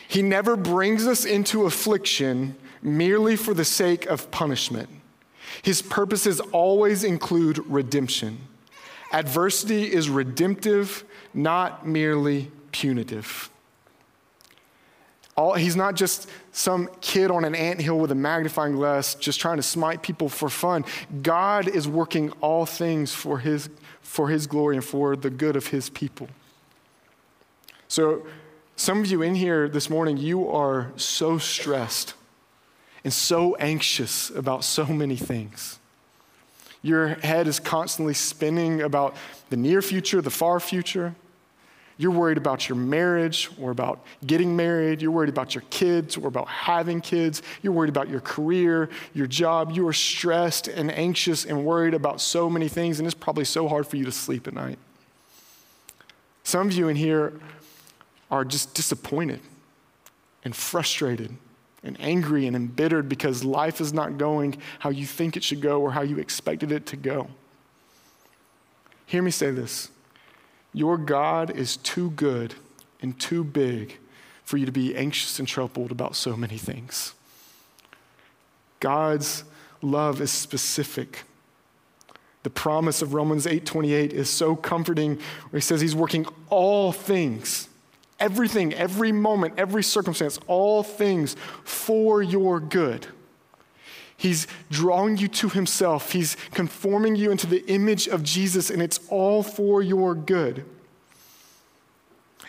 He 0.08 0.22
never 0.22 0.58
brings 0.58 1.08
us 1.08 1.24
into 1.24 1.66
affliction 1.66 2.56
merely 2.84 3.36
for 3.36 3.54
the 3.54 3.66
sake 3.66 4.06
of 4.06 4.30
punishment. 4.32 4.90
His 5.62 5.82
purposes 5.82 6.40
always 6.40 7.04
include 7.04 7.60
redemption. 7.68 8.40
Adversity 9.12 9.84
is 9.84 10.10
redemptive, 10.10 11.04
not 11.34 11.88
merely 11.88 12.52
punitive. 12.72 13.50
All, 15.36 15.54
he's 15.54 15.76
not 15.76 15.96
just 15.96 16.30
some 16.52 16.90
kid 17.02 17.32
on 17.32 17.44
an 17.44 17.56
ant 17.56 17.82
hill 17.82 17.98
with 17.98 18.12
a 18.12 18.16
magnifying 18.16 18.74
glass 18.74 19.16
just 19.16 19.40
trying 19.40 19.58
to 19.58 19.64
smite 19.64 20.04
people 20.04 20.30
for 20.30 20.50
fun. 20.50 20.86
God 21.24 21.68
is 21.68 21.88
working 21.88 22.32
all 22.42 22.66
things 22.66 23.14
for 23.14 23.40
his, 23.40 23.70
for 24.02 24.30
his 24.30 24.46
glory 24.46 24.76
and 24.76 24.86
for 24.86 25.16
the 25.16 25.32
good 25.32 25.56
of 25.56 25.68
his 25.68 25.90
people. 25.90 26.28
So, 27.88 28.26
some 28.76 29.00
of 29.00 29.08
you 29.08 29.22
in 29.22 29.36
here 29.36 29.70
this 29.70 29.90
morning, 29.90 30.18
you 30.18 30.50
are 30.50 30.92
so 30.96 31.38
stressed 31.38 32.16
and 33.04 33.12
so 33.12 33.56
anxious 33.56 34.30
about 34.30 34.64
so 34.64 34.86
many 34.86 35.16
things. 35.16 35.80
Your 36.82 37.10
head 37.16 37.48
is 37.48 37.60
constantly 37.60 38.14
spinning 38.14 38.82
about 38.82 39.16
the 39.50 39.58
near 39.58 39.82
future, 39.82 40.22
the 40.22 40.30
far 40.30 40.60
future. 40.60 41.16
You're 41.98 42.12
worried 42.12 42.38
about 42.38 42.68
your 42.68 42.76
marriage 42.76 43.50
or 43.60 43.72
about 43.72 44.04
getting 44.26 44.56
married. 44.56 45.02
You're 45.02 45.12
worried 45.12 45.30
about 45.30 45.54
your 45.54 45.64
kids 45.70 46.18
or 46.18 46.28
about 46.28 46.48
having 46.48 47.02
kids. 47.02 47.42
You're 47.62 47.74
worried 47.74 47.90
about 47.90 48.10
your 48.10 48.20
career, 48.20 48.90
your 49.14 49.28
job. 49.28 49.72
You 49.72 49.88
are 49.88 49.94
stressed 49.94 50.68
and 50.68 50.92
anxious 50.92 51.46
and 51.46 51.64
worried 51.64 51.94
about 51.94 52.20
so 52.20 52.50
many 52.50 52.68
things, 52.68 53.00
and 53.00 53.06
it's 53.06 53.14
probably 53.14 53.46
so 53.46 53.68
hard 53.68 53.88
for 53.88 53.96
you 53.96 54.06
to 54.06 54.12
sleep 54.12 54.48
at 54.48 54.54
night. 54.54 54.80
Some 56.44 56.68
of 56.68 56.74
you 56.74 56.90
in 56.90 56.96
here 56.96 57.34
are 58.30 58.44
just 58.44 58.74
disappointed 58.74 59.40
and 60.44 60.56
frustrated 60.56 61.34
and 61.84 62.00
angry 62.00 62.48
and 62.48 62.56
embittered 62.56 63.10
because 63.10 63.44
life 63.44 63.82
is 63.82 63.94
not 63.94 64.18
going 64.18 64.58
how 64.80 64.90
you 64.90 65.06
think 65.06 65.36
it 65.36 65.44
should 65.44 65.62
go 65.62 65.82
or 65.82 65.92
how 65.92 66.02
you 66.02 66.18
expected 66.18 66.72
it 66.72 66.86
to 66.88 66.96
go. 66.96 67.28
Hear 69.06 69.22
me 69.22 69.32
say 69.32 69.52
this 69.52 69.90
your 70.74 70.98
God 70.98 71.52
is 71.52 71.78
too 71.78 72.10
good 72.12 72.56
and 73.02 73.20
too 73.20 73.44
big 73.44 74.00
for 74.44 74.58
you 74.58 74.66
to 74.66 74.72
be 74.72 74.96
anxious 74.96 75.40
and 75.40 75.48
troubled 75.48 75.92
about 75.92 76.16
so 76.16 76.36
many 76.36 76.58
things. 76.58 77.14
God's 78.80 79.44
love 79.82 80.20
is 80.20 80.32
specific. 80.32 81.24
The 82.44 82.50
promise 82.50 83.02
of 83.02 83.14
Romans 83.14 83.46
8:28 83.46 84.12
is 84.12 84.30
so 84.30 84.56
comforting 84.56 85.16
where 85.50 85.60
he 85.60 85.62
says 85.62 85.80
he's 85.80 85.96
working 85.96 86.26
all 86.50 86.92
things, 86.92 87.70
everything, 88.20 88.74
every 88.74 89.12
moment, 89.12 89.56
every 89.58 89.84
circumstance, 89.84 90.40
all 90.48 90.84
things 90.84 91.36
for 91.64 92.22
your 92.22 92.60
good. 92.60 93.08
He's 94.16 94.48
drawing 94.72 95.18
you 95.18 95.28
to 95.28 95.50
himself. 95.50 96.12
He's 96.12 96.38
conforming 96.54 97.16
you 97.16 97.32
into 97.32 97.48
the 97.48 97.66
image 97.68 98.08
of 98.08 98.24
Jesus, 98.24 98.70
and 98.70 98.82
it's 98.82 99.00
all 99.10 99.44
for 99.44 99.82
your 99.82 100.16
good. 100.16 100.64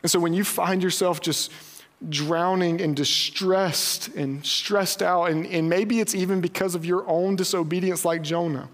And 0.03 0.11
so 0.11 0.21
when 0.21 0.35
you 0.35 0.45
find 0.45 0.83
yourself 0.83 1.21
just 1.21 1.51
drowning 2.09 2.81
and 2.81 2.95
distressed 2.95 4.09
and 4.09 4.45
stressed 4.45 5.03
out, 5.03 5.31
and, 5.31 5.47
and 5.47 5.69
maybe 5.69 6.01
it's 6.01 6.15
even 6.15 6.41
because 6.41 6.75
of 6.75 6.85
your 6.85 7.09
own 7.09 7.37
disobedience, 7.37 8.05
like 8.05 8.23
Jonah, 8.23 8.69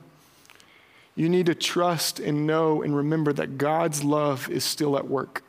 you 1.15 1.29
need 1.29 1.47
to 1.47 1.55
trust 1.55 2.21
and 2.21 2.47
know 2.47 2.83
and 2.83 2.97
remember 2.97 3.33
that 3.33 3.59
God's 3.59 4.05
love 4.05 4.51
is 4.51 4.65
still 4.65 4.99
at 4.99 5.09
work. 5.09 5.43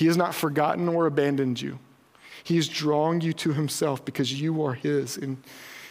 He 0.00 0.06
has 0.06 0.16
not 0.16 0.34
forgotten 0.34 0.88
or 0.88 1.04
abandoned 1.04 1.60
you. 1.60 1.78
He 2.42 2.56
is 2.56 2.70
drawing 2.70 3.20
you 3.20 3.34
to 3.34 3.52
Himself 3.52 4.02
because 4.02 4.40
you 4.40 4.64
are 4.64 4.72
His 4.72 5.18
and 5.18 5.36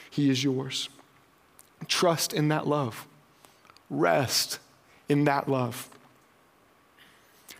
he 0.09 0.31
is 0.31 0.43
yours. 0.43 0.89
Trust 1.87 2.33
in 2.33 2.47
that 2.47 2.65
love, 2.65 3.05
rest 3.87 4.57
in 5.09 5.25
that 5.25 5.47
love. 5.47 5.87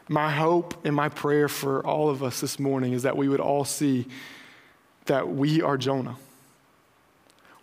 My 0.07 0.31
hope 0.31 0.73
and 0.83 0.95
my 0.95 1.07
prayer 1.07 1.49
for 1.49 1.85
all 1.85 2.09
of 2.09 2.23
us 2.23 2.41
this 2.41 2.57
morning 2.57 2.93
is 2.93 3.03
that 3.03 3.15
we 3.15 3.29
would 3.29 3.39
all 3.39 3.63
see 3.63 4.07
that 5.05 5.29
we 5.29 5.61
are 5.61 5.77
Jonah. 5.77 6.15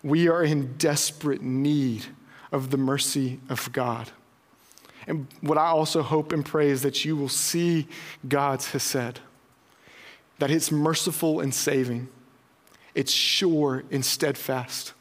We 0.01 0.29
are 0.29 0.45
in 0.45 0.77
desperate 0.77 1.41
need 1.41 2.05
of 2.53 2.71
the 2.71 2.77
mercy 2.77 3.41
of 3.49 3.69
God. 3.73 4.11
And 5.07 5.27
what 5.41 5.57
I 5.57 5.67
also 5.67 6.03
hope 6.03 6.31
and 6.31 6.45
pray 6.45 6.69
is 6.69 6.81
that 6.83 7.05
you 7.05 7.15
will 7.15 7.29
see 7.29 7.87
God's 8.27 8.71
Hesed, 8.71 9.21
that 10.39 10.51
it's 10.51 10.71
merciful 10.71 11.39
and 11.39 11.53
saving 11.53 12.09
it's 12.97 13.11
sure 13.11 13.83
and 13.91 14.03
steadfast. 14.03 14.93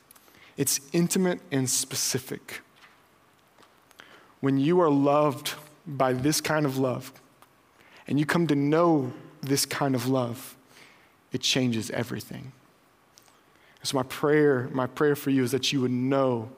It's 0.59 0.83
intimate 0.93 1.41
and 1.51 1.69
specific. 1.69 2.61
When 4.41 4.59
you 4.59 4.83
are 4.83 4.91
loved 4.91 5.55
by 5.87 6.13
this 6.13 6.43
kind 6.43 6.67
of 6.67 6.77
love, 6.77 7.11
and 8.07 8.19
you 8.21 8.27
come 8.27 8.49
to 8.49 8.55
know 8.55 9.15
this 9.41 9.65
kind 9.65 9.95
of 9.95 10.09
love, 10.09 10.57
it 11.33 11.41
changes 11.41 11.91
everything. 11.91 12.53
So 13.83 13.97
my 13.97 14.03
prayer, 14.03 14.69
my 14.73 14.87
prayer 14.87 15.17
for 15.17 15.31
you 15.31 15.43
is 15.43 15.53
that 15.53 15.73
you 15.73 15.81
would 15.81 15.91
know 15.91 16.51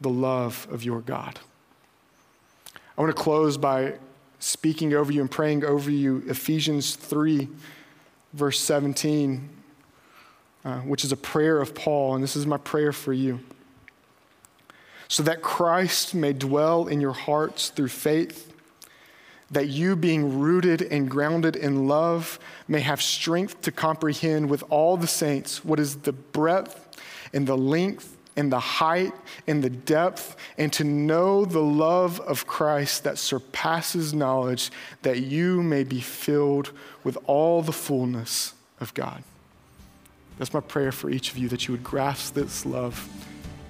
the 0.00 0.10
love 0.10 0.66
of 0.68 0.82
your 0.82 1.00
God. 1.00 1.38
I 2.96 3.00
want 3.00 3.14
to 3.14 3.22
close 3.22 3.56
by 3.56 3.94
speaking 4.38 4.92
over 4.92 5.10
you 5.12 5.20
and 5.20 5.30
praying 5.30 5.64
over 5.64 5.90
you 5.90 6.22
Ephesians 6.26 6.94
3, 6.94 7.48
verse 8.34 8.60
17, 8.60 9.48
uh, 10.64 10.78
which 10.80 11.04
is 11.04 11.12
a 11.12 11.16
prayer 11.16 11.60
of 11.60 11.74
Paul, 11.74 12.14
and 12.14 12.22
this 12.22 12.36
is 12.36 12.46
my 12.46 12.58
prayer 12.58 12.92
for 12.92 13.12
you. 13.12 13.40
So 15.08 15.22
that 15.22 15.42
Christ 15.42 16.14
may 16.14 16.32
dwell 16.32 16.86
in 16.86 17.00
your 17.00 17.12
hearts 17.12 17.70
through 17.70 17.88
faith 17.88 18.52
that 19.50 19.68
you, 19.68 19.94
being 19.94 20.40
rooted 20.40 20.82
and 20.82 21.10
grounded 21.10 21.56
in 21.56 21.86
love, 21.86 22.38
may 22.68 22.80
have 22.80 23.02
strength 23.02 23.60
to 23.62 23.70
comprehend 23.70 24.48
with 24.48 24.64
all 24.70 24.96
the 24.96 25.06
saints 25.06 25.64
what 25.64 25.78
is 25.78 25.96
the 25.96 26.12
breadth 26.12 26.98
and 27.34 27.46
the 27.46 27.56
length 27.56 28.16
and 28.36 28.50
the 28.50 28.60
height 28.60 29.12
and 29.46 29.62
the 29.62 29.70
depth, 29.70 30.36
and 30.56 30.72
to 30.72 30.84
know 30.84 31.44
the 31.44 31.62
love 31.62 32.20
of 32.20 32.46
Christ 32.46 33.04
that 33.04 33.18
surpasses 33.18 34.14
knowledge, 34.14 34.70
that 35.02 35.20
you 35.20 35.62
may 35.62 35.84
be 35.84 36.00
filled 36.00 36.72
with 37.04 37.18
all 37.26 37.62
the 37.62 37.72
fullness 37.72 38.54
of 38.80 38.94
God. 38.94 39.22
That's 40.38 40.54
my 40.54 40.60
prayer 40.60 40.92
for 40.92 41.10
each 41.10 41.30
of 41.30 41.38
you 41.38 41.48
that 41.48 41.68
you 41.68 41.72
would 41.72 41.84
grasp 41.84 42.34
this 42.34 42.64
love 42.64 43.08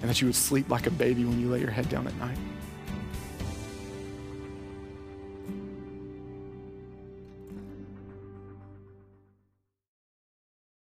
and 0.01 0.09
that 0.09 0.21
you 0.21 0.27
would 0.27 0.35
sleep 0.35 0.69
like 0.69 0.87
a 0.87 0.91
baby 0.91 1.23
when 1.25 1.39
you 1.39 1.49
lay 1.49 1.59
your 1.59 1.71
head 1.71 1.89
down 1.89 2.07
at 2.07 2.15
night. 2.15 2.37